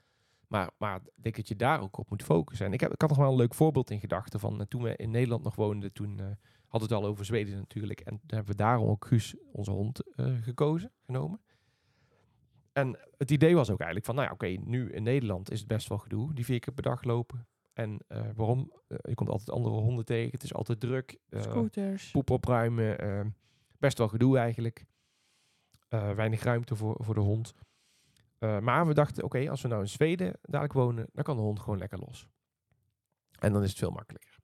[0.53, 2.66] Maar, maar ik denk dat je daar ook op moet focussen.
[2.66, 4.82] En ik, heb, ik had nog wel een leuk voorbeeld in gedachten van eh, toen
[4.82, 5.92] we in Nederland nog woonden.
[5.92, 6.26] Toen eh,
[6.68, 8.00] hadden we het al over Zweden natuurlijk.
[8.00, 11.40] En toen hebben we daarom ook Guus, onze hond, eh, gekozen, genomen.
[12.72, 15.68] En het idee was ook eigenlijk van, nou ja, oké, nu in Nederland is het
[15.68, 17.46] best wel gedoe, die vier keer per dag lopen.
[17.72, 18.72] En waarom?
[18.86, 21.18] Je komt altijd andere honden tegen, het is altijd druk.
[21.30, 22.11] scooters.
[22.11, 23.34] poep opruimen.
[23.78, 24.84] best wel gedoe eigenlijk.
[25.88, 27.55] Weinig ruimte voor, voor de hond.
[28.43, 31.43] Eh, maar we dachten, oké, als we nou in Zweden dadelijk wonen, dan kan de
[31.43, 32.28] hond gewoon lekker los.
[33.38, 34.38] En dan is het veel makkelijker.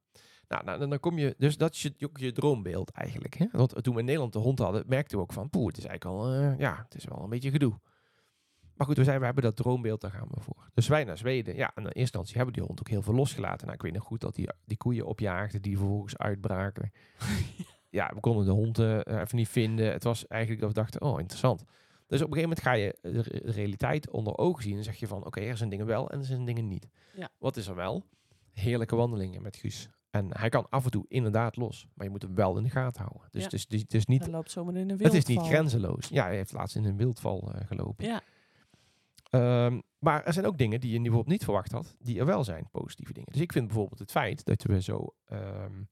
[0.49, 3.35] Nou, nou, dan- kom je, dus dat is je, ook je droombeeld eigenlijk.
[3.35, 3.47] Hè?
[3.53, 5.85] Want toen we in Nederland de hond hadden, merkten we ook van, poeh, het is
[5.85, 7.81] eigenlijk al, eh, ja, het is wel een beetje gedoe.
[8.75, 10.71] Maar goed, we zeiden, we hebben dat droombeeld, daar gaan we voor.
[10.75, 11.57] Dus wij naar Zweden.
[11.57, 13.63] Ja, in eerste instantie hebben die hond ook heel veel losgelaten.
[13.67, 16.93] Nou, ik weet nog goed dat die, die koeien opjaagden, die vervolgens uitbraken.
[17.99, 19.93] ja, we konden de hond eh, even niet vinden.
[19.93, 21.65] Het was eigenlijk dat we dachten, oh, interessant.
[22.09, 24.85] Dus op een gegeven moment ga je de re- de realiteit onder ogen zien en
[24.85, 26.89] zeg je van, oké, er zijn dingen wel en er zijn dingen niet.
[27.15, 27.29] Ja.
[27.39, 28.05] Wat is er wel?
[28.53, 29.89] Heerlijke wandelingen met Guus.
[30.11, 32.71] En hij kan af en toe inderdaad los, maar je moet hem wel in de
[32.71, 33.29] gaten houden.
[33.31, 33.49] Dus Ja.
[33.49, 35.49] het, is, het is- niet Hij loopt zomaar in een het is niet wildval.
[35.49, 36.09] grenzeloos.
[36.09, 38.07] Ja, hij heeft laatst in een wildval eh, gelopen.
[38.07, 38.23] Ja,
[39.31, 42.45] Ehm, maar er zijn ook dingen die je bijvoorbeeld niet verwacht had, die er wel
[42.45, 43.33] zijn, positieve dingen.
[43.33, 45.83] Dus ik vind bijvoorbeeld het feit dat we zo ehm,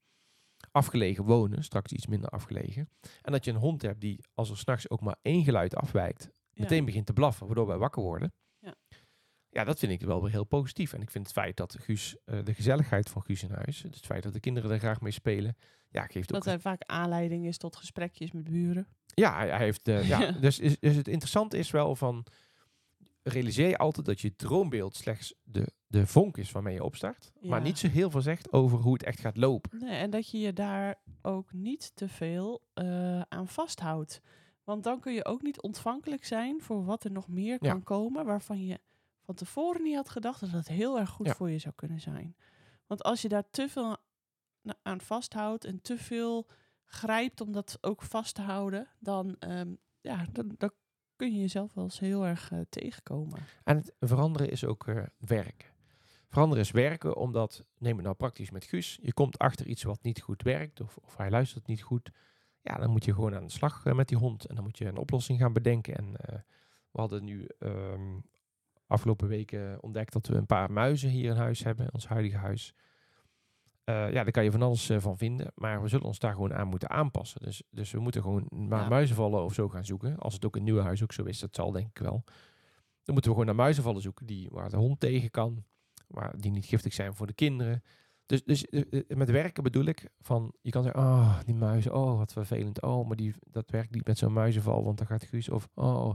[0.77, 2.89] afgelegen wonen, straks iets minder afgelegen.
[3.23, 6.23] En dat je een hond hebt die, als er s'nachts ook maar één geluid afwijkt,
[6.23, 6.63] ja.
[6.63, 8.33] meteen begint te blaffen, waardoor wij wakker worden.
[8.59, 8.75] Ja.
[9.51, 10.93] Ja, dat vind ik wel weer heel positief.
[10.93, 13.97] En ik vind het feit dat Guus, eh, de gezelligheid van Guus in huis, dus
[13.97, 15.57] het feit dat de kinderen er graag mee spelen,
[15.89, 18.87] ja, geeft ook Dat hij vaak aanleiding is tot gesprekjes met buren.
[19.15, 19.89] Ja, hij, hij heeft.
[19.89, 20.31] eh, ja, Ja.
[20.33, 22.27] dus, is, dus het interessante is wel van.
[23.29, 27.33] Realiseer je altijd dat je droombeeld slechts de, de vonk is waarmee je opstart.
[27.41, 29.79] Maar niet zo heel veel zegt over hoe het echt gaat lopen.
[29.79, 34.21] Nee, en dat je je daar ook niet te veel eh, aan vasthoudt.
[34.65, 37.71] Want dan kun je ook niet ontvankelijk zijn voor wat er nog meer Ja.
[37.71, 38.81] kan komen, waarvan je
[39.23, 41.35] van tevoren niet had gedacht dat het heel erg goed Ja.
[41.35, 42.37] voor je zou kunnen zijn.
[42.87, 43.97] Want als je daar te veel
[44.83, 46.47] aan vasthoudt en te veel
[46.85, 50.71] grijpt om dat ook vast te houden, dan, ehm, ja, dan, dan
[51.17, 53.39] kun je jezelf wel eens heel erg eh, tegenkomen.
[53.65, 55.69] En het veranderen is ook eh, werken.
[56.29, 60.03] Veranderen is werken, omdat, neem het nou praktisch met Guus, je komt achter iets wat
[60.03, 62.11] niet goed werkt, of, of hij luistert niet goed.
[62.61, 64.45] Ja, dan moet je gewoon aan de slag eh, met die hond.
[64.45, 65.97] En dan moet je een oplossing gaan bedenken.
[65.97, 66.13] En
[66.91, 68.19] we hadden nu ehm,
[68.87, 72.75] afgelopen weken ontdekt dat we een paar muizen hier in huis hebben, ons huidige huis.
[73.87, 76.33] Eh, ja, daar kan je van alles eh, van vinden, maar we zullen ons daar
[76.33, 77.43] gewoon aan moeten aanpassen.
[77.43, 78.89] Dus, dus we moeten gewoon maar Ja.
[78.89, 80.19] muizenvallen of zo gaan zoeken.
[80.19, 82.23] Als het ook in het nieuwe huis ook zo is, dat zal denk ik wel.
[83.05, 85.65] Dan moeten we gewoon naar muizenvallen zoeken die, waar de hond tegen kan,
[86.07, 87.83] waar, die niet giftig zijn voor de kinderen.
[88.27, 92.17] Dus, dus eh, met werken bedoel ik van, je kan zeggen, oh, die muizen, oh,
[92.19, 92.83] wat vervelend.
[92.83, 96.15] Oh, maar die, dat werkt niet met zo'n muizenval, want dan gaat Guus of, oh.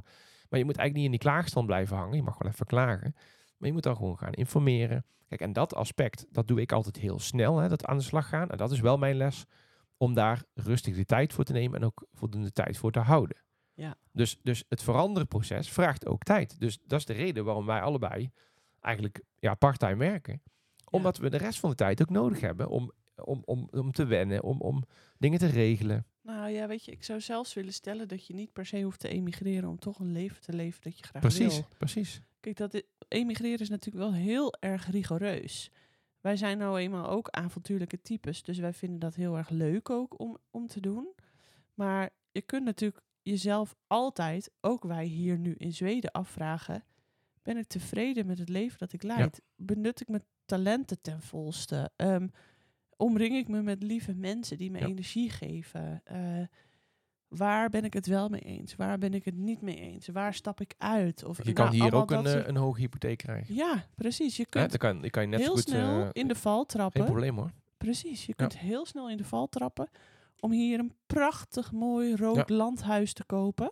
[0.49, 2.15] Maar je moet eigenlijk niet in die klaagstand blijven hangen.
[2.15, 3.15] Je mag wel even klagen.
[3.62, 5.05] Maar je moet dan gewoon gaan informeren.
[5.28, 8.28] Kijk, en dat aspect, dat doe ik altijd heel snel, hè, dat aan de slag
[8.28, 8.49] gaan.
[8.49, 9.45] En dat is wel mijn les,
[9.97, 13.38] om daar rustig de tijd voor te nemen en ook voldoende tijd voor te houden.
[13.74, 13.97] Ja.
[14.12, 16.59] Dus, dus het veranderenproces vraagt ook tijd.
[16.59, 18.32] Dus dat is de reden waarom wij allebei
[18.80, 20.41] eigenlijk ja, parttime werken.
[20.89, 24.05] Omdat we de rest van de tijd ook nodig hebben om, om, om, om te
[24.05, 24.84] wennen, om, om
[25.18, 26.05] dingen te regelen.
[26.22, 28.99] Nou ja, weet je, ik zou zelfs willen stellen dat je niet per se hoeft
[28.99, 31.68] te emigreren om toch een leven te leven dat je graag Precies, wil.
[31.78, 32.22] precies.
[32.42, 35.72] Kijk, dat emigreren is natuurlijk wel heel erg rigoureus.
[36.22, 40.20] Wij zijn nou eenmaal ook avontuurlijke types, dus wij vinden dat heel erg leuk ook
[40.20, 41.08] om, om te doen.
[41.74, 46.84] Maar je kunt natuurlijk jezelf altijd, ook wij hier nu in Zweden, afvragen:
[47.42, 49.42] ben ik tevreden met het leven dat ik leid?
[49.56, 51.92] Benut ik mijn talenten ten volste?
[51.96, 52.28] Ehm,
[52.98, 54.86] omring ik me met lieve mensen die me Ja.
[54.86, 56.02] energie geven?
[56.04, 56.44] Eh,
[57.38, 58.75] waar ben ik het wel mee eens?
[58.75, 60.07] Waar ben ik het niet mee eens?
[60.07, 61.23] Waar stap ik uit?
[61.23, 63.55] Of, Je kan nou, hier ook een, eh, een hoge hypotheek krijgen.
[63.55, 64.38] Ja, precies.
[64.38, 65.61] Je kunt dan kan, kan je net heel goed...
[65.61, 67.05] snel eh, in de val geen trappen.
[67.05, 67.51] probleem hoor.
[67.77, 69.89] Precies, je kunt heel snel in de val trappen
[70.39, 73.71] om hier een prachtig mooi rood landhuis te kopen.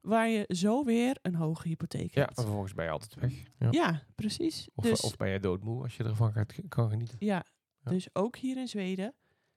[0.00, 2.36] Waar je zo weer een hoge hypotheek Ja, hebt.
[2.36, 3.32] maar vervolgens ben je altijd weg.
[3.58, 3.68] Ja.
[3.70, 4.68] Ja, precies.
[4.74, 7.16] Of, dus, of ben je doodmoe als je ervan gaat, kan genieten.
[7.18, 7.44] ja,
[7.84, 7.90] Ja.
[7.90, 9.14] dus ook hier in Zweden,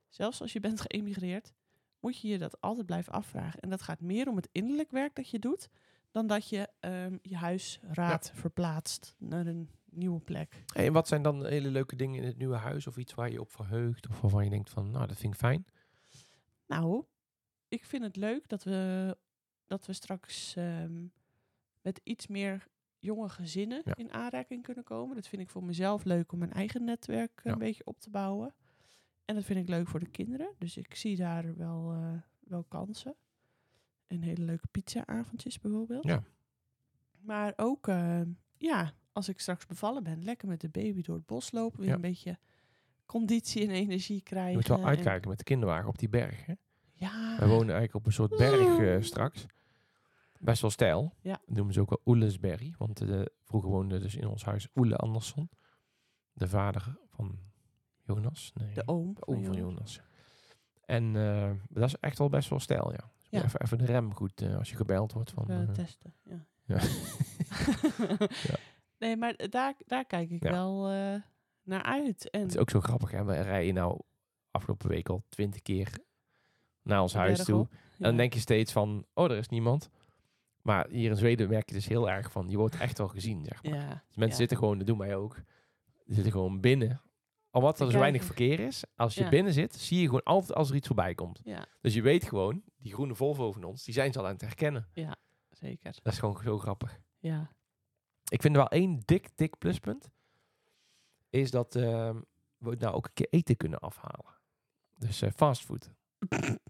[0.09, 1.53] zelfs als je bent geëmigreerd,
[2.03, 3.59] moet je je dat altijd blijven afvragen.
[3.59, 5.69] En dat gaat meer om het innerlijk werk dat je doet,
[6.11, 10.63] dan dat je ehm, je huisraad verplaatst naar een nieuwe plek.
[10.73, 12.87] Hey, en wat zijn dan hele leuke dingen in het nieuwe huis?
[12.87, 14.07] Of iets waar je op verheugt?
[14.07, 15.65] Of waarvan je denkt van, nou, dat vind ik fijn.
[16.67, 17.03] Nou,
[17.67, 19.17] ik vind het leuk dat we,
[19.67, 21.05] dat we straks ehm,
[21.81, 22.67] met iets meer
[22.99, 23.95] jonge gezinnen Ja.
[23.95, 25.15] in aanraking kunnen komen.
[25.15, 27.51] Dat vind ik voor mezelf leuk om mijn eigen netwerk Ja.
[27.51, 28.53] een beetje op te bouwen.
[29.25, 30.53] En dat vind ik leuk voor de kinderen.
[30.57, 33.15] Dus ik zie daar wel, eh, wel kansen.
[34.07, 36.03] En hele leuke pizza-avondjes bijvoorbeeld.
[36.03, 36.23] Ja.
[37.19, 41.25] Maar ook, ehm, ja, als ik straks bevallen ben, lekker met de baby door het
[41.25, 41.79] bos lopen.
[41.79, 41.95] Weer Ja.
[41.95, 42.37] een beetje
[43.05, 44.49] conditie en energie krijgen.
[44.51, 46.45] Je moet wel en- uitkijken met de kinderwagen op die berg.
[46.45, 46.53] Hè?
[46.93, 49.45] ja, Wij wonen eigenlijk op een soort berg eh, straks.
[50.39, 51.13] Best wel stijl.
[51.21, 51.39] Ja.
[51.45, 52.75] Dat noemen ze ook wel Oelesberry.
[52.77, 55.49] Want eh, vroeger woonde dus in ons huis Oele Andersson.
[56.33, 57.39] De vader van
[58.05, 58.51] Jonas.
[58.53, 59.13] Nee, de oom.
[59.13, 59.59] de oom van Jonas.
[59.59, 60.01] Jonas.
[60.85, 63.11] En eh, dat is echt wel best wel stijl, ja.
[63.19, 63.43] Dus Ja.
[63.43, 65.31] Even, even de rem goed eh, als je gebeld wordt.
[65.31, 66.45] Van, eh, testen, ja.
[66.65, 66.79] ja.
[68.49, 68.55] Ja.
[68.99, 70.87] Nee, maar daar, daar kijk ik wel
[71.63, 72.29] naar uit.
[72.29, 73.23] En Het is ook zo grappig, hè.
[73.23, 73.99] We rijden nou
[74.51, 75.97] afgelopen week al twintig keer
[76.81, 77.67] naar ons huis toe.
[77.71, 79.89] En dan denk je steeds van, oh, er is niemand.
[80.61, 83.45] Maar hier in Zweden merk je dus heel erg van, je wordt echt wel gezien,
[83.45, 84.03] zeg maar.
[84.07, 85.35] Dus mensen zitten gewoon, dat doen wij ook,
[86.05, 87.01] die zitten gewoon binnen.
[87.53, 88.37] Al wat er zo weinig kijken.
[88.37, 89.29] verkeer is, als je Ja.
[89.29, 91.39] binnen zit, zie je gewoon altijd als er iets voorbij komt.
[91.43, 94.31] Ja, Dus je weet gewoon, die groene Volvo van ons, die zijn ze al aan
[94.31, 94.87] het herkennen.
[95.49, 95.95] zeker.
[96.03, 96.99] Dat is gewoon zo grappig.
[97.19, 97.51] Ja.
[98.29, 100.09] Ik vind er wel één dik, dik pluspunt.
[101.29, 102.21] Is dat ehm,
[102.57, 104.33] we nou ook een keer eten kunnen afhalen.
[104.95, 105.89] Dus eh, fastfood.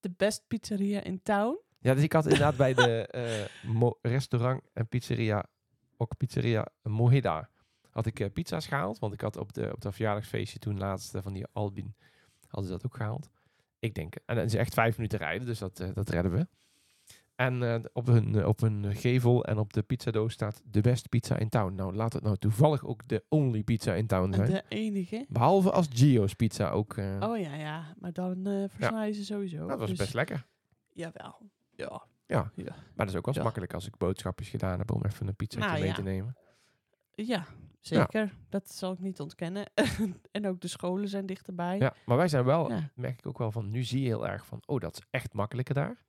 [0.00, 1.58] De best pizzeria in town.
[1.78, 3.06] Ja, dus ik had inderdaad bij de
[3.70, 5.44] eh, restaurant en pizzeria,
[5.96, 7.50] ook pizzeria Moheda,
[7.94, 8.98] had ik eh, pizza's gehaald.
[8.98, 11.94] Want ik had op, de, op dat verjaardagsfeestje toen laatst eh, van die Albin,
[12.48, 13.28] hadden ze dat ook gehaald.
[13.78, 16.46] Ik denk, en dat is echt vijf minuten rijden, dus dat, eh, dat redden we.
[17.34, 21.48] En op, hun, op hun gevel en op de pizzadoos staat de best pizza in
[21.48, 21.74] town.
[21.74, 24.50] Nou, laat het nou toevallig ook de only pizza in town zijn.
[24.50, 25.26] De enige.
[25.28, 26.96] Behalve als Gio's pizza ook.
[26.96, 27.94] Oh ja, ja.
[27.98, 29.66] Maar dan eh versnijden ze sowieso.
[29.66, 30.46] dat was Dus- best lekker.
[30.92, 31.38] Jawel.
[31.70, 32.02] Ja.
[32.26, 32.50] Ja.
[32.54, 32.64] Ja.
[32.64, 33.42] Maar dat is ook wel Ja.
[33.42, 35.94] makkelijk als ik boodschapjes gedaan heb om even een pizza Nou, mee ja.
[35.94, 36.36] te nemen.
[37.14, 37.46] Ja,
[37.86, 38.34] zeker.
[38.48, 39.64] Dat zal ik niet ontkennen.
[40.32, 41.78] en ook de scholen zijn dichterbij.
[41.78, 42.90] Ja, maar wij zijn wel, Ja.
[42.94, 45.32] merk ik ook wel van, nu zie je heel erg van, oh, dat is echt
[45.32, 46.02] makkelijker daar.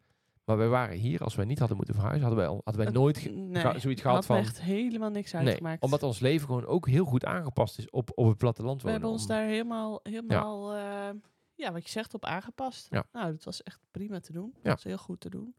[0.45, 2.93] Maar wij waren hier, als wij niet hadden moeten verhuizen, hadden wij, al, hadden wij
[2.93, 4.37] nooit ge- nee, ga- zoiets gehad van...
[4.37, 5.81] echt helemaal niks Nee, uitgemaakt.
[5.83, 8.93] omdat ons leven gewoon ook heel goed aangepast is op, op het platteland we wonen.
[9.01, 11.13] hebben ons daar helemaal, helemaal ja.
[11.55, 12.87] ja, wat je zegt, op aangepast.
[12.89, 13.05] Ja.
[13.11, 14.53] Nou, dat was echt prima te doen.
[14.61, 15.55] Dat was heel goed te doen.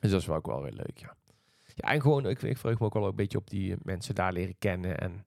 [0.00, 1.16] Dus dat is wel ook wel weer leuk, ja.
[1.74, 4.14] Ja, en gewoon, ik, ik verheug me ook wel een beetje op die eh, mensen
[4.14, 4.98] daar leren kennen.
[4.98, 5.22] En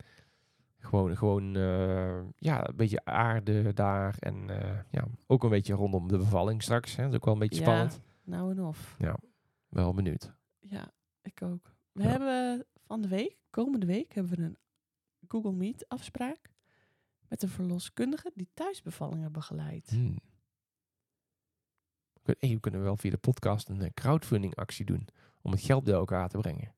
[0.84, 4.15] gewoon, gewoon eh, ja, een beetje aarde daar.
[4.19, 6.95] En eh, ja, ook een beetje rondom de bevalling straks.
[6.95, 7.03] Hè.
[7.03, 7.65] Dat is ook wel een beetje Ja.
[7.65, 8.01] spannend.
[8.23, 8.97] Nou en of.
[9.69, 10.34] Wel benieuwd.
[10.59, 11.75] Ja, ik ook.
[11.91, 12.09] We Ja.
[12.09, 14.57] hebben van de week, komende week, hebben we een
[15.27, 16.51] Google Meet afspraak
[17.27, 19.89] met een verloskundige die thuisbevallingen begeleidt.
[19.89, 20.17] Hmm.
[22.23, 25.07] Hey, we kunnen wel via de podcast een eh, crowdfunding actie doen.
[25.41, 26.73] Om het geld bij elkaar te brengen.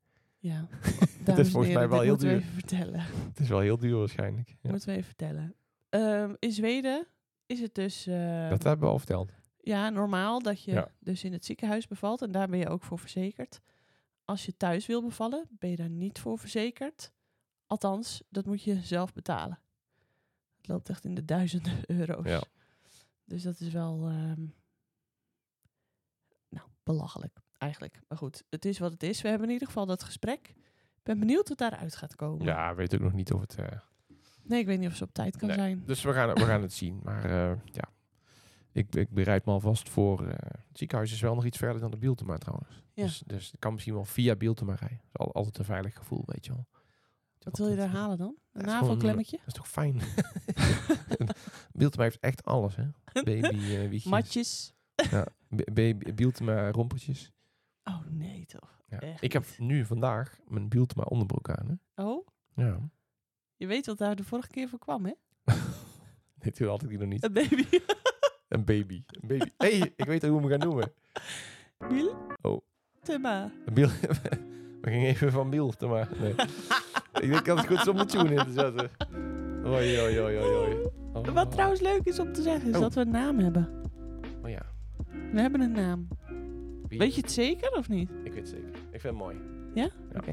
[0.45, 0.67] Ja,
[1.23, 2.31] Dat is volgens mij wel heel duur.
[2.31, 2.99] even vertellen.
[2.99, 4.55] Het is wel heel duur waarschijnlijk.
[4.61, 4.69] Ja.
[4.69, 5.55] Moeten we even vertellen.
[5.89, 7.07] Ehm, in Zweden
[7.45, 9.31] is het dus eh, Dat hebben we al verteld.
[9.59, 10.91] ja, normaal dat je Ja.
[10.99, 12.21] dus in het ziekenhuis bevalt.
[12.21, 13.61] En daar ben je ook voor verzekerd.
[14.25, 17.11] Als je thuis wil bevallen, ben je daar niet voor verzekerd.
[17.67, 19.59] Althans, dat moet je zelf betalen.
[20.57, 22.27] Het loopt echt in de duizenden euro's.
[22.27, 22.41] Ja.
[23.25, 24.45] Dus dat is wel ehm,
[26.49, 28.01] nou, belachelijk eigenlijk.
[28.07, 29.22] Maar goed, het is wat het is.
[29.22, 30.47] We hebben in ieder geval dat gesprek.
[30.97, 32.45] Ik ben benieuwd wat daaruit gaat komen.
[32.45, 33.55] Ja, weet ook nog niet of het...
[33.55, 33.66] eh,
[34.43, 35.57] Nee, ik weet niet of ze op tijd kan Nee.
[35.57, 35.84] zijn.
[35.86, 36.99] Dus we gaan, we gaan het zien.
[37.03, 37.89] Maar eh, ja,
[38.72, 40.28] ik, ik bereid me alvast voor.
[40.28, 40.36] eh,
[40.68, 42.84] het ziekenhuis is wel nog iets verder dan de Bieltema trouwens.
[42.93, 43.03] Ja.
[43.03, 45.01] Dus, dus ik kan misschien wel via Bieltema rijden.
[45.11, 46.66] Dat is al, altijd een veilig gevoel, weet je wel.
[47.39, 48.36] Wat wil je daar halen dan?
[48.53, 49.38] Een navelklemmetje?
[49.38, 50.01] Dat is toch fijn?
[51.74, 52.86] Bieltema heeft echt alles, hè?
[53.24, 54.01] Baby.
[54.09, 54.74] Matjes?
[55.11, 55.28] Ja,
[55.74, 57.32] baby, Bieltema rompertjes.
[57.88, 58.79] Oh nee toch.
[58.89, 58.99] Ja.
[58.99, 62.03] Echt Ik heb nu vandaag mijn Bieltema onderbroek aan, hè?
[62.03, 62.77] Oh, Ja.
[63.55, 65.11] je weet wat daar de vorige keer voor kwam hè?
[66.39, 67.23] Nee, toen had ik die nog niet.
[67.23, 67.65] Een baby.
[68.49, 69.03] Een baby.
[69.07, 69.49] Een baby.
[69.57, 70.91] hey, ik weet al hoe we hem gaan noemen.
[71.89, 72.15] Biel?
[72.41, 72.61] Oh.
[73.03, 73.51] Tema.
[73.73, 73.88] Biel,
[74.81, 76.09] we gingen even van Biel te maar.
[76.19, 76.31] Nee.
[77.13, 78.89] ik denk dat het goed is om de tune in te zetten.
[79.65, 80.89] Oei, oei, oei, oei, oei.
[81.13, 81.27] Oh.
[81.27, 82.81] Wat trouwens leuk is om te zeggen, is Oh.
[82.81, 83.81] dat we een naam hebben.
[84.43, 84.65] Oh ja.
[85.31, 86.07] We hebben een naam.
[86.97, 87.05] Wie?
[87.07, 88.09] Weet je het zeker of niet?
[88.23, 88.69] Ik weet het zeker.
[88.91, 89.35] Ik vind het mooi.
[89.73, 89.89] Ja?
[90.15, 90.31] Oké.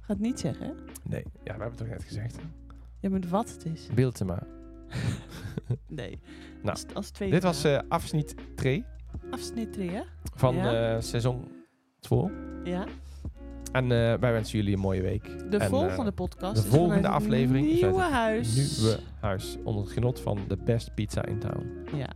[0.00, 0.72] Ga het niet zeggen hè?
[1.04, 2.38] Nee, ja, we hebben het toch net gezegd.
[3.00, 3.88] Je moet wat het is.
[3.94, 4.42] Bieltema.
[5.86, 6.20] Nee.
[6.62, 8.84] Nou, als, als tweede Dit was eh afsniet 3
[9.30, 10.00] Afsnit 3 hè?
[10.34, 10.94] van Ja.
[10.96, 11.44] eh, seizoen
[12.00, 12.20] 2.
[12.64, 12.86] Ja.
[13.72, 15.50] En eh, wij wensen jullie een mooie week.
[15.50, 18.78] De En, volgende eh, podcast de is volgende vanuit het aflevering is nieuwe uit huis.
[18.78, 21.66] Nieuwe huis onder het genot van de best pizza in town.
[21.96, 22.08] Ja.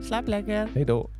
[0.00, 0.68] Slaap lekker.
[0.72, 1.10] Hey do.